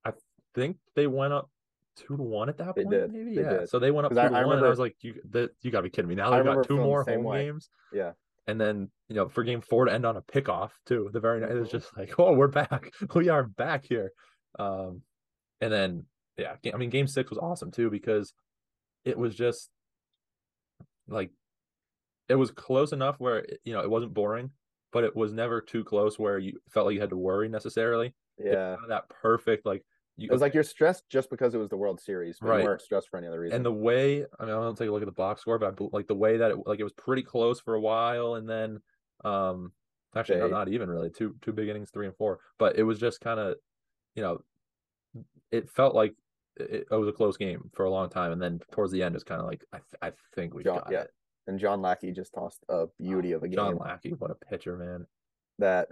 [0.06, 0.14] I
[0.56, 1.50] think they went up
[1.98, 2.96] two to one at that They point.
[2.96, 3.12] did.
[3.12, 3.58] Maybe They yeah.
[3.60, 3.70] did.
[3.70, 5.50] So they went up two I- to I one, and I was like, "You, the,
[5.62, 7.46] you got to be kidding me!" Now they've got two more home way.
[7.46, 8.12] games, Yeah.
[8.48, 11.10] and then you know for game four to end on a pickoff too.
[11.12, 11.72] The very night it was Mhm.
[11.72, 12.92] just like, "Oh, we're back!
[13.16, 14.12] We are back here."
[14.60, 15.02] Um,
[15.62, 16.06] and then
[16.38, 18.34] yeah, I mean, game six was awesome too because
[19.04, 19.70] it was just
[21.08, 21.32] like
[22.30, 24.52] it was close enough where you know it wasn't boring,
[24.92, 28.14] but it was never too close where you felt like you had to worry necessarily.
[28.40, 28.76] Yeah.
[28.90, 29.84] that perfect like
[30.18, 32.60] you It was like you're stressed just because it was the World Series, but Right.
[32.60, 33.56] you weren't stressed for any other reason.
[33.58, 35.88] and the way I mean I'll take a look at the box score, but I,
[35.94, 38.82] like the way that it like it was pretty close for a while, and then
[39.24, 39.72] um
[40.16, 42.84] actually no, They- not even really two two big innings, three and four, but it
[42.84, 43.56] was just kind of
[44.16, 44.44] you know
[45.52, 46.16] it felt like
[46.58, 49.16] it, it was a close game for a long time, and then towards the end
[49.16, 51.12] it's kind of like I th- I think we got yeah, it.
[51.46, 54.76] and John Lackey just tossed a beauty of a game John Lackey, what a pitcher,
[54.78, 55.06] man.
[55.60, 55.88] that,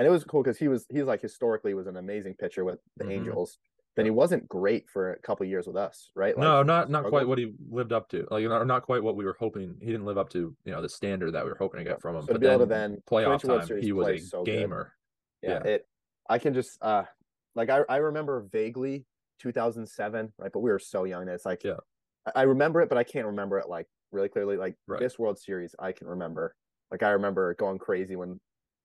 [0.00, 2.78] and it was cool because he was he's like historically was an amazing pitcher with
[2.96, 3.10] the Mhm.
[3.12, 3.58] Angels.
[3.96, 6.34] Then he wasn't great for a couple years with us, right?
[6.34, 8.26] Like, no, not not quite what he lived up to.
[8.30, 9.76] Like not, not quite what we were hoping.
[9.80, 12.00] He didn't live up to you know the standard that we were hoping to get
[12.00, 12.22] from him.
[12.22, 14.18] So but be able to then then playoff clinch a World time, he was a
[14.18, 14.52] so good.
[14.52, 14.94] gamer.
[15.42, 15.70] yeah, Yeah.
[15.72, 15.86] it
[16.30, 17.04] i can just uh
[17.54, 19.04] like i i remember vaguely
[19.40, 21.78] 2007 right but we were so young that it's like Yeah.
[22.26, 25.00] I, I remember it but i can't remember it like really clearly like Right.
[25.00, 26.54] this world series i can remember
[26.92, 28.38] like i remember going crazy when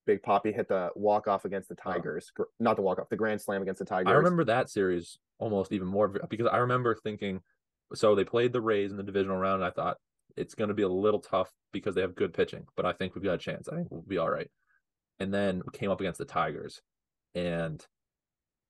[0.05, 3.15] big Papi hit the walk off against the tigers Gr- not the walk off the
[3.15, 6.95] grand slam against the tigers I remember that series almost even more because I remember
[6.95, 7.41] thinking,
[7.93, 9.97] so they played the Rays in the divisional round, and I thought
[10.37, 13.15] it's going to be a little tough because they have good pitching, but I think
[13.15, 13.67] we've got a chance.
[13.67, 14.49] I think we'll be all right.
[15.19, 16.81] And then we came up against the Tigers,
[17.35, 17.85] and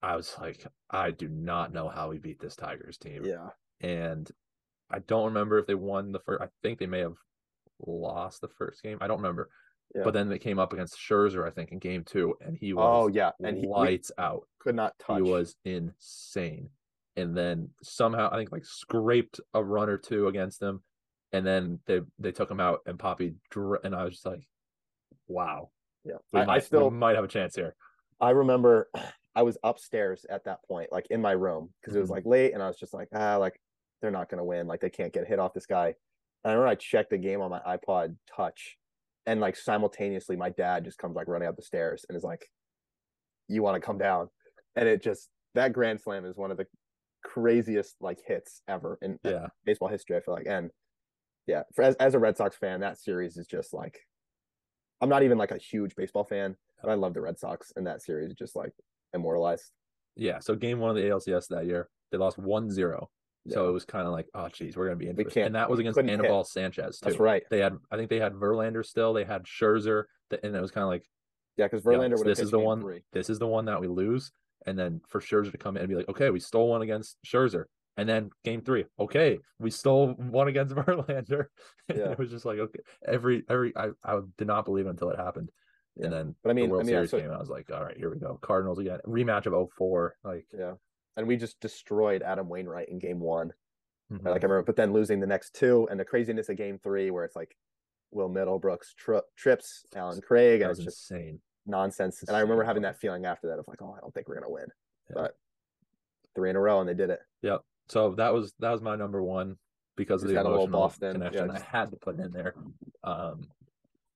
[0.01, 3.25] I was like, I do not know how we beat this Tigers team.
[3.25, 3.49] yeah
[3.81, 4.29] and
[4.89, 6.41] I don't remember if they won the first.
[6.41, 7.17] I think they may have
[7.85, 8.97] lost the first game.
[9.01, 9.49] I don't remember.
[9.93, 10.03] Yeah.
[10.03, 13.05] But then they came up against Scherzer, I think, in game two, and he was
[13.05, 14.47] oh yeah and he lights out.
[14.59, 16.69] could not touch He was insane.
[17.15, 20.83] And then somehow I think like scraped a run or two against them,
[21.31, 24.41] and then they they took him out and Papi dr- and I was just like,
[25.27, 25.69] wow,
[26.03, 27.75] yeah we, I, I might, we still might have a chance here.
[28.19, 28.89] I remember
[29.37, 32.13] I was upstairs at that point, like in my room, because it was Mhm.
[32.13, 33.59] like late, and I was just like, ah, like
[34.01, 35.87] they're not gonna win, like they can't get hit off this guy.
[36.43, 38.77] And I remember I checked the game on my iPod Touch,
[39.25, 42.49] and like simultaneously, my dad just comes like running up the stairs and is like,
[43.47, 44.29] "You want to come down?"
[44.75, 46.67] And it just that grand slam is one of the
[47.23, 50.17] craziest like hits ever in uh, Yeah, baseball history.
[50.17, 50.71] I feel like, and
[51.47, 53.99] yeah, for, as as a Red Sox fan, that series is just like,
[55.01, 57.87] I'm not even like a huge baseball fan, but I love the Red Sox, and
[57.87, 58.73] that series is just like
[59.13, 59.71] immortalized.
[60.15, 60.39] yeah.
[60.39, 63.07] So game one of the ALCS that year, they lost 1-0.
[63.47, 63.69] So Yeah.
[63.69, 65.79] it was kind of like, oh geez, we're gonna be in We And that was
[65.79, 66.47] against couldn't hit.
[66.47, 67.05] Sanchez too.
[67.09, 67.43] That's right.
[67.49, 69.13] They had, I think they had Verlander still.
[69.13, 70.05] They had Scherzer,
[70.43, 71.05] and it was kind of like,
[71.57, 72.81] Yeah, because Yeah, Verlander would have this is the one.
[72.81, 73.03] Three.
[73.13, 74.31] This is the one that we lose,
[74.65, 77.17] and then for Scherzer to come in and be like, okay, we stole one against
[77.25, 77.65] Scherzer,
[77.97, 81.45] and then game three, okay, we stole one against Verlander.
[81.87, 82.11] And Yeah.
[82.11, 85.19] it was just like okay, every every I, I did not believe it until it
[85.19, 85.49] happened,
[85.95, 86.05] Yeah.
[86.05, 87.49] and then But I mean, the World I mean, Series so- came, and I was
[87.49, 90.15] like, all right, here we go, Cardinals again, rematch of 04.
[90.23, 90.73] like Yeah,
[91.17, 93.53] and we just destroyed Adam Wainwright in Game One.
[94.11, 94.23] mhm.
[94.23, 97.09] Like I remember, but then losing the next two, and the craziness of Game Three,
[97.11, 97.55] where it's like
[98.11, 101.39] Will Middlebrooks tri- trips Allen Craig, that and was it's just insane.
[101.65, 102.23] nonsense.
[102.27, 104.35] And I remember having that feeling after that of like, oh, I don't think we're
[104.39, 104.67] gonna win.
[105.09, 105.13] Yeah.
[105.15, 105.37] But
[106.35, 107.19] three in a row, and they did it.
[107.41, 107.61] Yep.
[107.89, 109.57] So that was that was my number one
[109.95, 111.47] because of the had a little emotional Boston, yeah, connection.
[111.51, 112.53] just- I had to put it in there.
[113.03, 113.41] Um,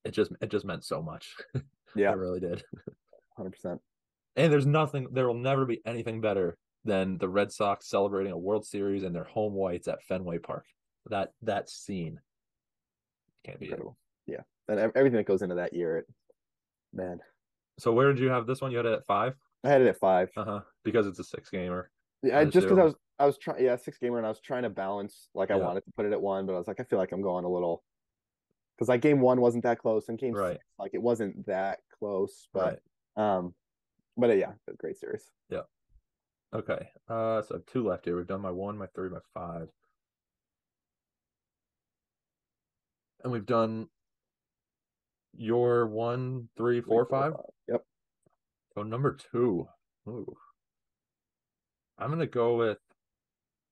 [0.06, 1.36] it just it just meant so much.
[1.96, 2.64] Yeah, it really did.
[3.36, 3.82] hundred percent.
[4.36, 8.38] And there's nothing, there will never be anything better than the Red Sox celebrating a
[8.38, 10.66] World Series and their home whites at Fenway Park.
[11.10, 12.20] That that scene
[13.46, 13.66] can't be.
[13.66, 13.98] Incredible.
[14.68, 16.06] And everything that goes into that year, it,
[16.94, 17.20] man,
[17.80, 18.70] So where did you have this one?
[18.70, 19.34] You had it at five?
[19.64, 20.30] I had it at five.
[20.38, 20.60] Uh huh.
[20.84, 21.90] Because it's a six gamer.
[22.22, 22.78] Yeah, I, just because.
[22.78, 25.50] I was I was trying yeah six gamer and I was trying to balance like
[25.50, 25.66] I Yeah.
[25.66, 27.46] wanted to put it at one, but I was like I feel like I'm going
[27.46, 27.84] a little
[28.76, 30.54] because like game one wasn't that close and game Right.
[30.54, 32.80] six like it wasn't that close, but
[33.18, 33.38] Right.
[33.38, 33.56] um,
[34.18, 35.32] but uh, yeah, great series.
[36.54, 36.90] Okay.
[37.08, 38.18] Uh, so I have two left here.
[38.18, 39.70] We've done my one, my three, my five,
[43.24, 43.88] and we've done
[45.36, 47.34] your one, three, four, five.
[47.68, 47.84] Yep.
[48.76, 49.68] So number two.
[50.08, 50.36] Ooh.
[51.98, 52.80] I'm gonna go with.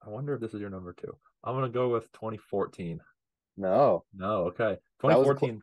[0.06, 1.16] I wonder if this is your number two.
[1.44, 3.00] I'm gonna go with 2014.
[3.60, 4.78] No, No, okay.
[5.02, 5.62] was a cl- 2014.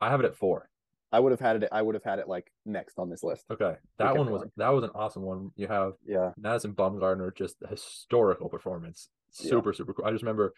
[0.00, 0.68] I have it at four.
[1.12, 1.68] I would have had it.
[1.72, 3.44] I would have had it like next on this list.
[3.50, 4.52] Okay, that one was going.
[4.56, 5.50] that was an awesome one.
[5.56, 9.08] You have Yeah, Madison Bumgarner, just a historical performance.
[9.40, 9.50] Yeah.
[9.50, 10.04] Super, super cool.
[10.04, 10.54] I just remember,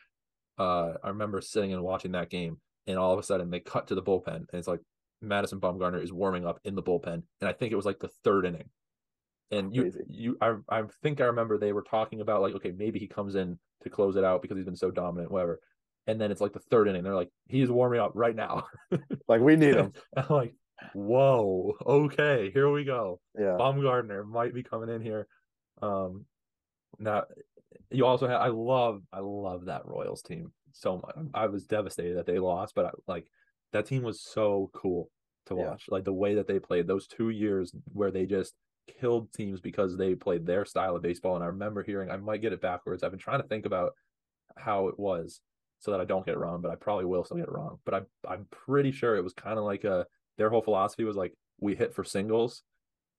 [0.59, 3.87] uh, I remember sitting and watching that game, and all of a sudden they cut
[3.88, 4.81] to the bullpen, and it's like
[5.21, 8.11] Madison Bumgarner is warming up in the bullpen, and I think it was like the
[8.25, 8.69] third inning.
[9.51, 10.05] And you, Crazy.
[10.09, 13.35] you, I, I think I remember they were talking about like, okay, maybe he comes
[13.35, 15.61] in to close it out because he's been so dominant, whatever.
[16.07, 17.03] And then it's like the third inning.
[17.05, 18.65] They're like, he's warming up right now.
[19.29, 19.93] like we need him.
[20.17, 20.55] I'm like,
[20.95, 23.21] whoa, okay, here we go.
[23.38, 25.29] Yeah, Baumgartner might be coming in here.
[25.81, 26.27] Um,
[26.99, 27.25] now
[27.91, 31.17] you also have I love I love that Royals team so much.
[31.35, 33.27] I was devastated that they lost, but I, like
[33.73, 35.11] that team was so cool
[35.47, 35.71] to Yeah.
[35.71, 35.85] watch.
[35.88, 38.55] Like the way that they played those two years where they just
[39.01, 41.37] killed teams because they played their style of baseball.
[41.37, 43.03] And I remember hearing I might get it backwards.
[43.03, 43.93] I've been trying to think about
[44.57, 45.41] how it was
[45.83, 47.79] so that I don't get it wrong, but I probably will still get it wrong.
[47.85, 48.01] But I
[48.33, 50.07] I'm pretty sure it was kind of like a
[50.38, 52.62] their whole philosophy was like we hit for singles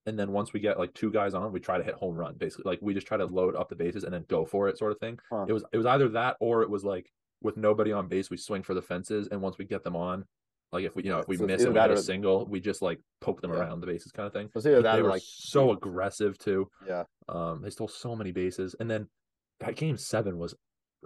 [0.06, 2.36] and then once we get like two guys on, we try to hit home run
[2.36, 2.70] basically.
[2.70, 4.92] Like we just try to load up the bases and then go for it, sort
[4.92, 5.20] of thing.
[5.32, 5.46] Huh.
[5.48, 7.10] It was it was either that or it was like
[7.42, 10.26] with nobody on base, we swing for the fences, and once we get them on,
[10.72, 12.60] like if we you know if we So miss and we that a single, we
[12.60, 13.60] just like poke them Yeah.
[13.60, 14.50] around the bases, kind of thing.
[14.56, 16.70] Either that they were like so aggressive too.
[16.88, 17.04] yeah.
[17.30, 19.08] Um, they stole so many bases, and then
[19.60, 20.56] that game seven was.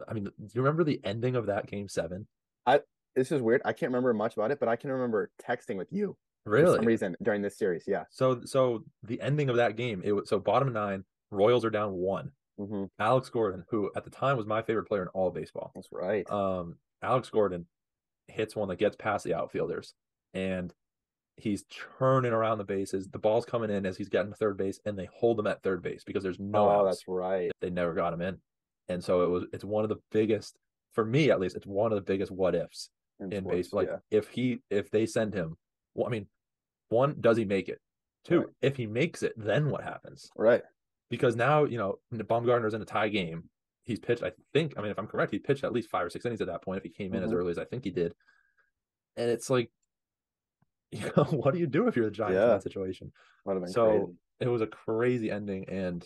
[0.08, 2.28] I mean, do you remember the ending of that game seven?
[2.66, 2.82] I
[3.16, 3.62] This is weird.
[3.66, 6.78] I can't remember much about it, but I can remember texting with you for Really?
[6.78, 7.84] some reason during this series.
[7.88, 8.04] Yeah.
[8.10, 11.94] So so the ending of that game, it was so bottom nine, Royals are down
[11.94, 12.32] one.
[12.58, 15.72] hmm Alex Gordon, who at the time was my favorite player in all baseball.
[15.76, 16.30] That's right.
[16.32, 17.66] Um, Alex Gordon
[18.28, 19.94] hits one that gets past the outfielders,
[20.34, 20.74] and
[21.36, 23.08] he's churning around the bases.
[23.10, 25.62] The ball's coming in as he's getting to third base, and they hold him at
[25.64, 26.98] third base because there's no oh, outs.
[26.98, 27.52] that's right.
[27.62, 28.38] They never got him in,
[28.90, 29.46] and so it was.
[29.54, 30.58] It's one of the biggest
[30.94, 31.56] for me, at least.
[31.56, 33.80] It's one of the biggest what ifs in sports, baseball.
[33.82, 34.18] Like yeah.
[34.18, 35.58] if he if they send him,
[35.96, 36.28] well, I mean,
[36.90, 37.80] one does he make it?
[38.26, 38.48] Two, Right.
[38.62, 40.30] if he makes it, then what happens?
[40.36, 40.64] Right.
[41.10, 43.50] because now you know Baumgartner's in a tie game.
[43.84, 44.74] He's pitched, I think.
[44.78, 46.62] I mean, if I'm correct, he pitched at least five or six innings at that
[46.62, 46.78] point.
[46.80, 47.36] If he came in as Mhm.
[47.36, 48.14] early as I think he did,
[49.16, 49.72] and it's like,
[50.92, 53.12] you know, what do you do if you're the Giants in that situation?
[53.68, 54.18] So crazy.
[54.42, 56.06] it was a crazy ending, and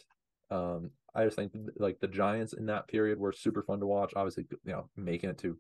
[0.52, 4.14] um, I just think like the Giants in that period were super fun to watch.
[4.16, 5.58] Obviously, you know, making it to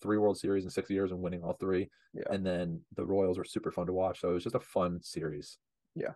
[0.00, 2.24] three World Series in six years and winning all three, Yeah.
[2.30, 4.20] and then the Royals were super fun to watch.
[4.20, 5.58] So it was just a fun series.
[5.94, 6.14] Yeah.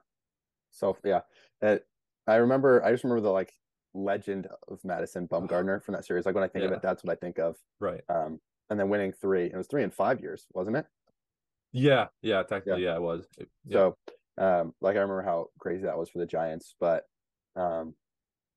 [0.71, 1.21] So yeah,
[1.63, 1.79] uh,
[2.27, 2.85] I remember.
[2.85, 3.53] I just remember the like
[3.95, 6.27] legend of Madison Bumgarner from that series.
[6.27, 7.57] Like when I think of it, that's what I think of.
[7.81, 8.03] Right.
[8.09, 9.47] Um, and then winning three.
[9.47, 10.87] It was three in five years, wasn't it?
[11.73, 12.09] Yeah.
[12.23, 12.43] Yeah.
[12.43, 13.27] Technically, yeah, it was.
[13.39, 13.73] It- yeah.
[13.75, 13.97] So,
[14.37, 17.05] um, like I remember how crazy that was for the Giants, but
[17.59, 17.95] um,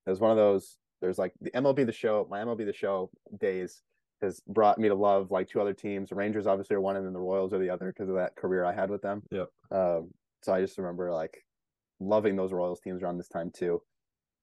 [0.05, 0.77] it was one of those.
[1.01, 2.27] There's like the MLB the Show.
[2.29, 3.09] My MLB the Show
[3.39, 3.81] days
[4.21, 6.09] has brought me to love like two other teams.
[6.09, 8.35] The Rangers obviously are one, and then the Royals are the other because of that
[8.35, 9.23] career I had with them.
[9.31, 9.49] Yep.
[9.71, 10.11] Um,
[10.43, 11.43] so I just remember like
[11.99, 13.81] loving those Royals teams around this time too.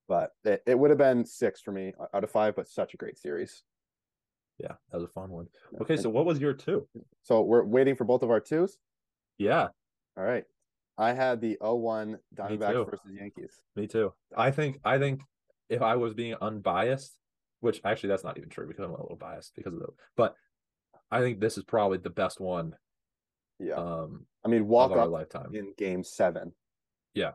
[0.09, 2.97] But it, it would have been six for me out of five, but such a
[2.97, 3.63] great series.
[4.59, 5.47] Yeah, that was a fun one.
[5.81, 6.89] Okay, so what was your two?
[7.23, 8.79] So we're waiting for both of our twos.
[9.37, 9.69] Yeah,
[10.17, 10.45] All right.
[10.99, 12.19] I had the 0-1.
[12.35, 13.61] Diamondbacks versus Yankees.
[13.77, 14.13] me too.
[14.37, 15.21] I think I think
[15.69, 17.15] if I was being unbiased,
[17.61, 20.35] which actually that's not even true because I'm a little biased because of the but
[21.11, 22.75] I think this is probably the best one
[23.59, 23.75] Yeah.
[23.75, 25.55] um I mean, walk off lifetime.
[25.55, 26.53] in game seven.
[27.15, 27.33] Yeah.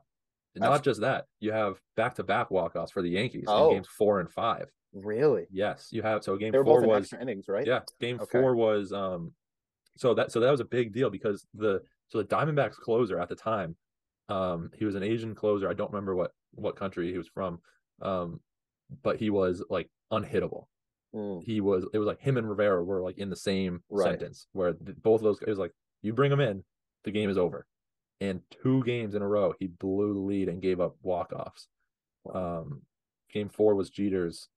[0.55, 3.69] Not just that, you have back to back walk offs for the Yankees Oh.
[3.69, 4.69] in games four and five.
[4.93, 5.47] Really?
[5.51, 7.65] Yes, you have so game They were four both in was extra innings, right?
[7.65, 8.39] Yeah, game Okay.
[8.39, 9.33] four was um
[9.97, 13.29] so that so that was a big deal because the so the Diamondbacks closer at
[13.29, 13.75] the time,
[14.29, 15.69] um, he was an Asian closer.
[15.69, 17.59] I don't remember what what country he was from.
[18.01, 18.39] Um,
[19.01, 20.65] but he was like unhittable.
[21.15, 24.11] Mm, He was it was like him and Rivera were like in the same Right.
[24.11, 26.63] sentence where th- both of those it was like you bring him in,
[27.03, 27.65] the game is over.
[28.21, 31.67] And two games in a row, he blew the lead and gave up walk offs.
[32.33, 32.81] Um,
[33.31, 34.47] game four was Jeter's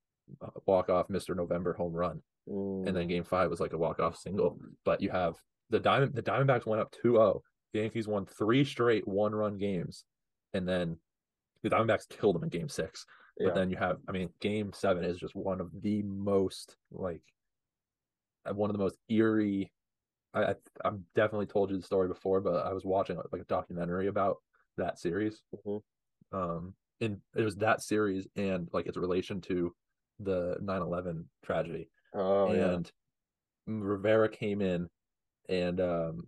[0.67, 1.35] walk off Mr.
[1.35, 2.87] November home run mm.
[2.87, 4.59] and then game five was like a walk off single.
[4.85, 5.35] But you have
[5.71, 7.41] the diamond the Diamondbacks went up 2-0.
[7.73, 10.05] The Yankees won three straight one run games,
[10.55, 10.99] and then
[11.63, 13.07] the Diamondbacks killed them in game six.
[13.39, 13.49] yeah.
[13.49, 17.23] But then you have, I mean, game seven is just one of the most like
[18.49, 19.73] uh, one of the most eerie.
[20.33, 23.45] I, I I've definitely told you the story before, but I was watching like a
[23.45, 24.37] documentary about
[24.77, 25.43] that series.
[25.55, 25.83] Mhm.
[26.33, 29.75] Um, and it was that series and like its relation to
[30.21, 32.73] the 9-11 tragedy oh yeah.
[32.73, 32.91] and
[33.67, 34.89] Rivera came in
[35.49, 36.27] and um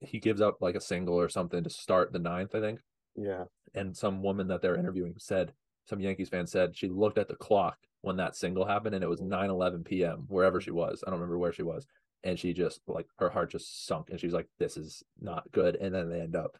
[0.00, 2.80] he gives up like a single or something to start the ninth, I think.
[3.16, 3.44] Yeah.
[3.74, 5.52] And some woman that they're interviewing said,
[5.88, 9.08] some Yankees fan said she looked at the clock when that single happened and it
[9.08, 10.24] was 9 11 p.m.
[10.28, 11.02] wherever she was.
[11.06, 11.86] I don't remember where she was.
[12.22, 15.76] And she just like her heart just sunk and she's like, this is not good.
[15.76, 16.56] And then they end up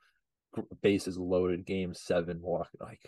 [0.83, 3.01] bases loaded, game seven, walk like.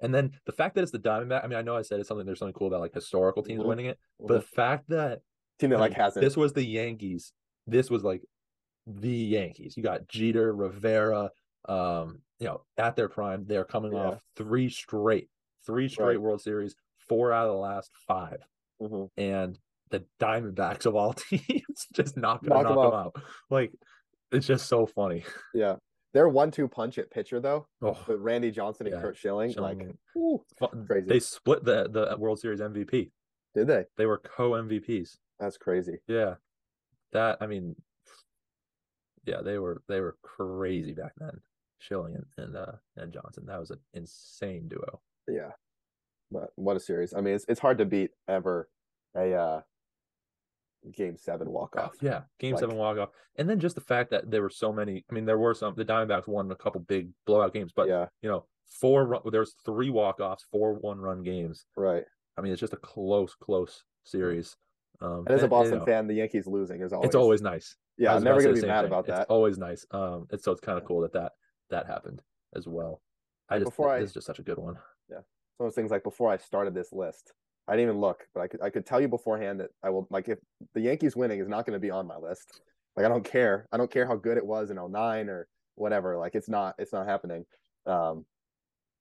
[0.00, 2.08] And then the fact that it's the Diamondback, I mean, I know I said it's
[2.08, 3.66] something there's something cool about like historical teams Mhm.
[3.66, 5.20] winning it, but the fact that
[5.58, 6.22] team that like like, hasn't.
[6.24, 7.32] this was the Yankees.
[7.70, 8.22] This was like
[8.86, 9.76] the Yankees.
[9.76, 11.30] You got Jeter, Rivera,
[11.68, 13.44] um, you know, at their prime.
[13.46, 14.10] They're coming Yeah.
[14.12, 15.28] off three straight,
[15.66, 16.20] three straight Right.
[16.20, 16.74] World Series,
[17.08, 18.38] four out of the last five.
[18.82, 19.08] Mhm.
[19.16, 19.58] And
[19.90, 23.24] the Diamondbacks of all teams just not Knock gonna 'em knock them out.
[23.50, 23.72] Like
[24.32, 25.24] it's just so funny.
[25.54, 25.76] Yeah.
[26.12, 29.78] their one-two punch at pitcher though, Oh, with Randy Johnson and Yeah, Curt Schilling, like,
[29.78, 29.98] Schilling.
[30.14, 31.06] whew, fu- crazy.
[31.06, 33.12] they split the the World Series MVP.
[33.54, 33.84] did they?
[33.96, 35.18] They were co MVPs.
[35.38, 35.98] That's crazy.
[36.08, 36.34] Yeah,
[37.12, 37.76] that I mean,
[39.24, 41.40] yeah, they were they were crazy back then.
[41.78, 43.46] Schilling and and, uh, and Johnson.
[43.46, 45.00] That was an insane duo.
[45.28, 45.52] Yeah.
[46.30, 47.14] But what a series.
[47.14, 48.68] I mean, it's it's hard to beat ever
[49.16, 49.60] a uh
[50.92, 51.92] game seven walk off.
[52.00, 54.72] Yeah, game Like- seven walk off, and then just the fact that there were so
[54.72, 55.04] many.
[55.10, 55.74] I mean, there were some.
[55.74, 58.44] The Diamondbacks won a couple big blowout games, but yeah, you know,
[58.80, 59.20] four.
[59.30, 61.64] There's three walk offs, four one run games.
[61.76, 62.04] right.
[62.36, 64.56] I mean, it's just a close, close series.
[65.02, 67.40] Um, And as a you Boston know, fan, the Yankees losing is always it's always
[67.42, 67.76] nice.
[67.96, 68.14] yeah.
[68.14, 68.86] I'm never gonna be mad thing.
[68.88, 69.22] about that.
[69.22, 69.86] It's always nice.
[69.90, 71.32] Um, it's so it's kind of cool that that
[71.70, 72.22] that happened
[72.54, 73.00] as well.
[73.48, 74.76] I just Before I- this is just such a good one.
[75.08, 77.32] Yeah, some of those things like before I started this list,
[77.66, 80.06] I didn't even look, but I could I could tell you beforehand that I will
[80.10, 80.38] like if
[80.74, 82.60] the Yankees winning is not going to be on my list.
[82.96, 83.66] Like I don't care.
[83.72, 86.18] I don't care how good it was in 09 or whatever.
[86.18, 87.46] Like it's not it's not happening.
[87.86, 88.26] Um,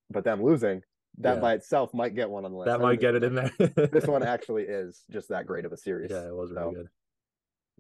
[0.09, 0.81] but them losing
[1.19, 1.39] that Yeah.
[1.41, 2.67] by itself might get one on the list.
[2.67, 3.51] That mean, might get it in there.
[3.91, 6.12] This one actually is just that great of a series.
[6.12, 6.89] yeah, it was really So, good.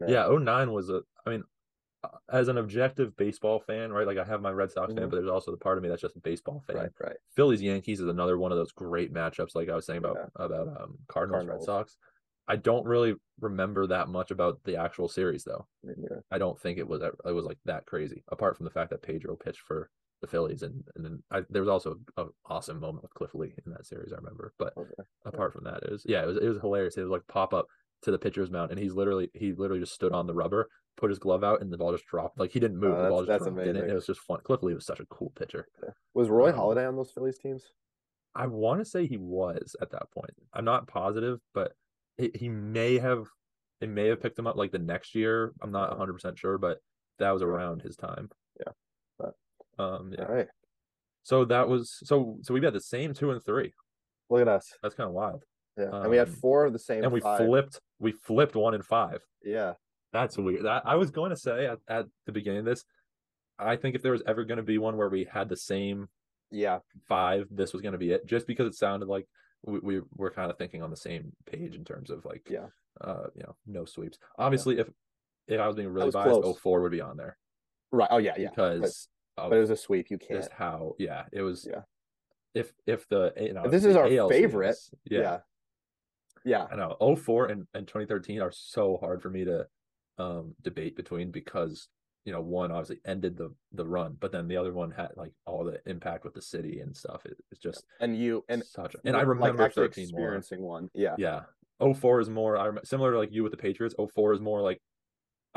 [0.09, 0.29] yeah.
[0.29, 1.01] Yeah, 09 was a.
[1.25, 1.43] I mean,
[2.31, 4.07] as an objective baseball fan, right?
[4.07, 5.09] Like I have my Red Sox fan, Mhm.
[5.09, 6.77] but there's also the part of me that's just a baseball fan.
[6.77, 7.17] Right, right.
[7.35, 10.45] Phillies Yankees is another one of those great matchups, like I was saying about Yeah.
[10.45, 11.59] about um, Cardinals, Cardinals.
[11.59, 11.97] Red Sox.
[12.47, 15.67] I don't really remember that much about the actual series, though.
[15.85, 16.19] I yeah.
[16.31, 18.23] I don't think it was it was like that crazy.
[18.29, 19.89] Apart from the fact that Pedro pitched for
[20.21, 23.53] the Phillies, and and then I, there was also an awesome moment with Cliff Lee
[23.65, 24.11] in that series.
[24.11, 25.03] I remember, but Okay.
[25.25, 26.97] apart from that, it was yeah, it was it was hilarious.
[26.97, 27.67] It was like pop up
[28.03, 31.09] to the pitcher's mound, and he's literally he literally just stood on the rubber, put
[31.09, 32.39] his glove out, and the ball just dropped.
[32.39, 33.79] Like he didn't move, Oh, the ball that's- just that's dropped in it.
[33.79, 33.89] amazing.
[33.91, 34.39] It was just fun.
[34.43, 35.67] Cliff Lee was such a cool pitcher.
[36.13, 37.63] Was Roy Um, Halladay on those Phillies teams?
[38.35, 40.31] I want to say he was at that point.
[40.53, 41.73] I'm not positive, but
[42.17, 43.25] he, he may have.
[43.81, 45.53] It may have picked him up like the next year.
[45.61, 46.79] I'm not 100 percent sure, but
[47.17, 48.29] that was around his time.
[49.79, 49.85] Yeah.
[49.85, 50.25] Um, yeah.
[50.25, 50.47] All right.
[51.23, 53.73] So that was so so we had the same two and three.
[54.29, 54.71] Look at us.
[54.81, 55.43] That's kind of wild.
[55.77, 55.89] Yeah.
[55.93, 57.39] and we had Um, four of the same And we five.
[57.39, 57.79] flipped.
[57.99, 59.21] We flipped one and five.
[59.43, 59.73] Yeah.
[60.11, 60.65] That's weird.
[60.65, 62.83] That I was going to say at, at the beginning of this.
[63.57, 66.07] I think if there was ever going to be one where we had the same
[66.51, 66.79] Yeah.
[67.07, 68.25] five, this was going to be it.
[68.25, 69.27] Just because it sounded like
[69.65, 72.67] we, we were kind of thinking on the same page in terms of like, Yeah.
[73.01, 74.17] uh, you know, no sweeps.
[74.37, 74.89] Obviously, if
[75.47, 76.59] if I was being really was biased, close.
[76.59, 77.37] 04 would be on there
[77.91, 78.07] Right.
[78.11, 78.49] Oh yeah, yeah.
[78.49, 79.07] because
[79.47, 80.09] But it was a sweep.
[80.09, 80.39] You can't.
[80.41, 81.65] just how, yeah, it was.
[81.69, 81.81] Yeah.
[82.55, 85.37] If if the you know If this is our AL favorite, series- yeah, yeah.
[86.45, 86.67] Yeah.
[86.71, 89.67] I know 04 and, and 2013 are so hard for me to
[90.17, 91.87] um debate between because
[92.25, 95.31] you know one obviously ended the the run, but then the other one had like
[95.45, 97.25] all the impact with the city and stuff.
[97.25, 100.19] It, it's just And you and such and I remember actually 13 more.
[100.19, 100.89] experiencing one.
[100.93, 101.15] Yeah.
[101.17, 101.41] Yeah.
[101.93, 103.95] 04 is more I rem- similar to like you with the Patriots.
[104.13, 104.81] 04 is more like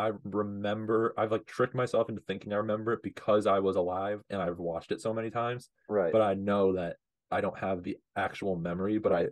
[0.02, 4.22] I remember I've like tricked myself into thinking I remember it because I was alive
[4.30, 6.12] and I've watched it so many times, Right.
[6.12, 6.96] but I know that
[7.30, 9.28] I don't have the actual memory, but I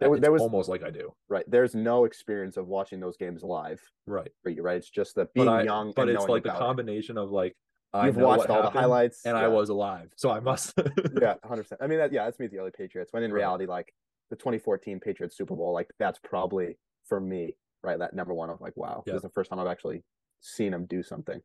[0.00, 1.12] There was- there was- almost like I do.
[1.28, 1.44] right.
[1.46, 4.32] There's no experience of watching those games live Right.
[4.42, 4.76] for you, right?
[4.78, 5.92] It's just the being but I, young.
[5.94, 6.64] but it's like the about it.
[6.64, 7.54] combination of like
[7.92, 10.74] I You've watched all the highlights, and I was alive, so I must.
[11.22, 11.80] yeah, hundred percent.
[11.82, 12.48] I mean that yeah, that's me.
[12.48, 13.12] The early Patriots.
[13.12, 13.94] When in reality, like
[14.30, 17.98] the 2014 Patriots Super Bowl, like that's probably for me, right?
[17.98, 19.12] That number one of like, wow, Yeah.
[19.12, 20.02] this is the first time I've actually
[20.40, 21.40] seen him do something.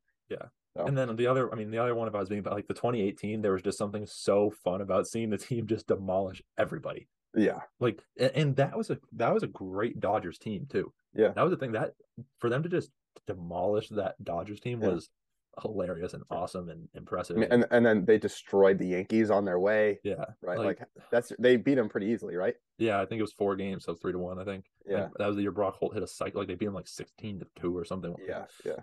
[0.77, 2.67] So- And then the other, I mean, the other one about was being about like
[2.67, 7.07] the 2018, there was just something so fun about seeing the team just demolish everybody.
[7.35, 10.91] Yeah, Like, and that was a that was a great Dodgers team too.
[11.13, 11.29] Yeah.
[11.29, 11.93] that was the thing that
[12.39, 12.91] for them to just
[13.27, 14.89] demolish that Dodgers team Yeah.
[14.89, 15.09] was
[15.61, 17.37] hilarious and awesome and impressive.
[17.37, 20.57] I mean, and and then they destroyed the Yankees on their way, yeah, right?
[20.59, 20.79] Like,
[21.11, 22.55] that's they beat them pretty easily, right?
[22.77, 24.39] yeah, I think it was four games, so three to one.
[24.39, 24.65] I think.
[24.85, 26.41] And Yeah, that was the year Brock Holt hit a cycle.
[26.41, 28.15] Like they beat him like 16 to two or something.
[28.27, 28.79] yeah, yeah.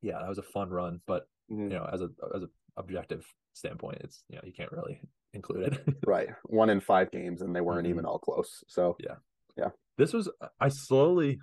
[0.00, 1.00] yeah, that was a fun run.
[1.06, 1.70] But Mhm.
[1.70, 5.00] you know, as a as an objective standpoint, it's you know you can't really
[5.34, 5.94] include it.
[6.06, 7.90] Right, one in five games, and they weren't Mhm.
[7.90, 8.64] even all close.
[8.68, 9.16] So yeah,
[9.56, 9.70] yeah.
[9.96, 10.28] this was
[10.60, 11.40] I slowly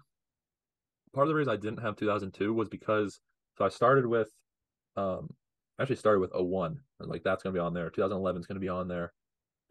[1.13, 3.19] part of the reason I didn't have 2002 was because
[3.57, 4.29] so I started with
[4.95, 5.29] um
[5.77, 7.89] I actually started with 01 and like that's gonna be on there.
[7.89, 9.13] 2011 is gonna be on there.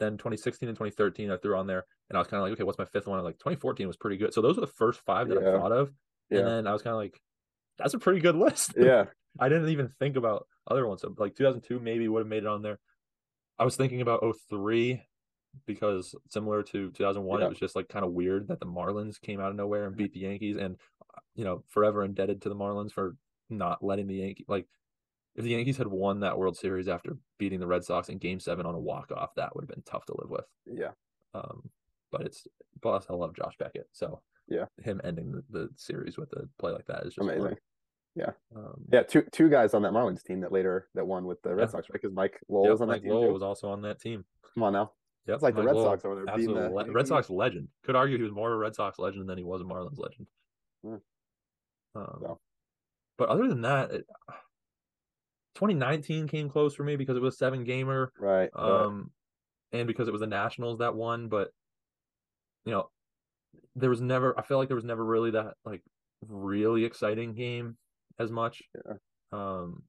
[0.00, 2.62] Then 2016 and 2013 I threw on there and I was kind of like okay
[2.64, 3.18] what's my fifth one?
[3.18, 4.34] I'm like 2014 was pretty good.
[4.34, 5.92] So those were the first five that I thought of
[6.30, 6.40] Yeah.
[6.40, 7.20] and then I was kind of like
[7.78, 8.74] that's a pretty good list.
[8.76, 9.06] Yeah,
[9.38, 11.00] I didn't even think about other ones.
[11.02, 12.78] So like 2002 maybe would have made it on there.
[13.58, 15.02] I was thinking about 03
[15.66, 17.46] because similar to 2001 Yeah.
[17.46, 19.96] it was just like kind of weird that the Marlins came out of nowhere and
[19.96, 23.16] beat the Yankees and uh, you know forever indebted to the Marlins for
[23.50, 24.66] not letting the Yankee like
[25.36, 28.38] if the Yankees had won that World Series after beating the Red Sox in game
[28.40, 30.90] 7 on a walk-off that would have been tough to live with yeah,
[31.34, 31.68] um
[32.12, 32.46] but it's
[32.82, 34.66] plus I love Josh Beckett so Yeah.
[34.82, 37.28] him ending the, the series with a play like that is just fun.
[37.30, 37.56] amazing.
[38.16, 38.30] Yeah.
[38.54, 41.52] Um, Yeah, two two guys on that Marlins team that later that won with the
[41.54, 41.70] Red Yeah.
[41.72, 42.00] Sox, right?
[42.00, 43.32] Because Mike Lowell yep, was on Mike that team Lowell too.
[43.32, 44.24] was also on that team.
[44.54, 44.92] Come on now.
[45.26, 47.08] Yep, It's like the Red Lowell, Sox over there absolute the le- Red Yankees.
[47.08, 47.68] Sox legend.
[47.82, 49.98] Could argue he was more of a Red Sox legend than he was a Marlins
[49.98, 50.26] legend.
[50.84, 50.94] Hmm.
[51.96, 52.40] Um, So.
[53.16, 54.06] But other than that, it,
[55.54, 58.12] 2019 came close for me because it was a seven gamer.
[58.18, 58.50] Right.
[58.54, 58.82] right.
[58.84, 59.10] um
[59.72, 61.50] and because it was the nationals that won but
[62.64, 62.90] you know
[63.76, 65.82] there was never i feel like there was never really that like
[66.28, 67.76] really exciting game
[68.18, 68.94] as much Yeah.
[69.32, 69.82] um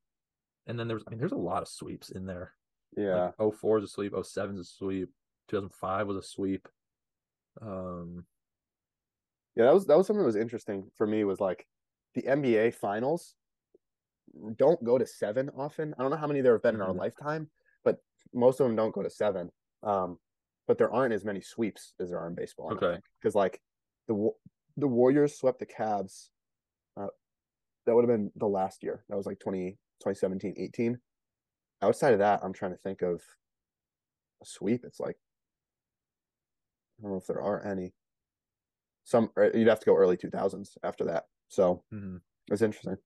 [0.68, 2.54] and then there's i mean there's a lot of sweeps in there
[2.98, 3.32] yeah.
[3.40, 5.10] like 04 is a sweep 07 is a sweep
[5.50, 6.68] 2005 was a sweep
[7.62, 8.26] um
[9.56, 11.66] Yeah, that was that was something that was interesting for me was like
[12.16, 13.36] the NBA finals
[14.56, 15.94] don't go to seven often.
[15.98, 16.98] I don't know how many there have been in our Mhm.
[16.98, 17.52] lifetime,
[17.84, 18.04] but
[18.34, 19.52] most of them don't go to seven.
[19.84, 20.20] Um,
[20.68, 22.72] but there aren't as many sweeps as there are in baseball.
[22.72, 23.00] Okay.
[23.20, 23.62] Because like
[24.08, 24.32] the
[24.78, 26.32] the Warriors swept the Cavs.
[26.98, 27.08] Uh,
[27.86, 29.06] that would have been the last year.
[29.10, 31.02] That was like 20, 2017, 18.
[31.82, 33.24] Outside of that, I'm trying to think of
[34.42, 34.84] a sweep.
[34.86, 35.18] It's like
[37.00, 37.94] I don't know if there are any.
[39.04, 41.28] Some you'd have to go early 2000s after that.
[41.50, 42.22] So mhm.
[42.48, 42.98] it's interesting.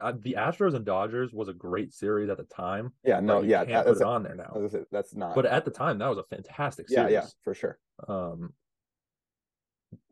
[0.00, 3.58] Uh, the astros and dodgers was a great series at the time Yeah, no, yeah,
[3.58, 5.34] can't that, put that's it on there now that's, that's not.
[5.34, 7.78] but at the time that was a fantastic yeah, series yeah, for sure.
[8.08, 8.54] Um.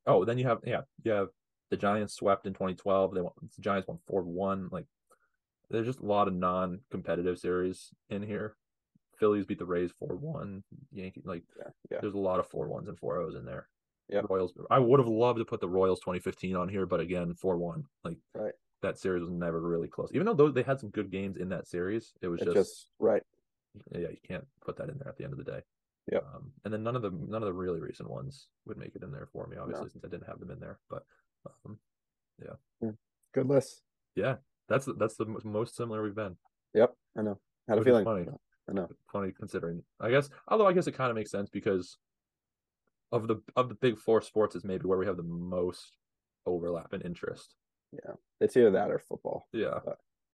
[0.07, 1.29] Oh, then you have yeah, you have
[1.71, 3.15] the Giants swept in 2012.
[3.15, 4.69] They won, the Giants won four one.
[4.73, 4.87] Like
[5.71, 8.57] there's just a lot of non-competitive series in here.
[9.19, 10.65] Phillies beat the Rays four one.
[10.93, 11.99] Yankee like Yeah, yeah.
[12.01, 13.69] there's a lot of four ones and four O's in there.
[14.11, 14.27] Yep.
[14.29, 14.53] Royals.
[14.71, 17.85] I would have loved to put the Royals 2015 on here, but again, four one.
[18.05, 18.55] Like Right.
[18.83, 20.11] that series was never really close.
[20.15, 22.87] Even though they had some good games in that series, it was It's just, just
[22.99, 23.23] right.
[23.93, 25.61] yeah, you can't put that in there at the end of the day.
[26.11, 26.25] Yep.
[26.35, 29.03] Um, and then none of the none of the really recent ones would make it
[29.03, 30.79] in there for me, obviously, since I didn't have them in there.
[30.89, 31.05] But
[31.67, 31.79] um,
[33.33, 33.83] Good list.
[34.17, 34.37] yeah,
[34.69, 36.37] that's that's the most similar we've been.
[36.75, 37.39] Yep, I know.
[37.69, 38.05] Had a Which feeling.
[38.05, 38.27] funny.
[38.69, 38.89] I know.
[39.13, 40.31] Funny considering, I guess.
[40.49, 41.99] Although I guess it kind of makes sense because
[43.13, 45.97] of the of the big four sports is maybe where we have the most
[46.47, 47.55] overlap and interest.
[47.93, 49.49] Yeah, it's either that or football.
[49.53, 49.81] Yeah.
[49.85, 49.99] But-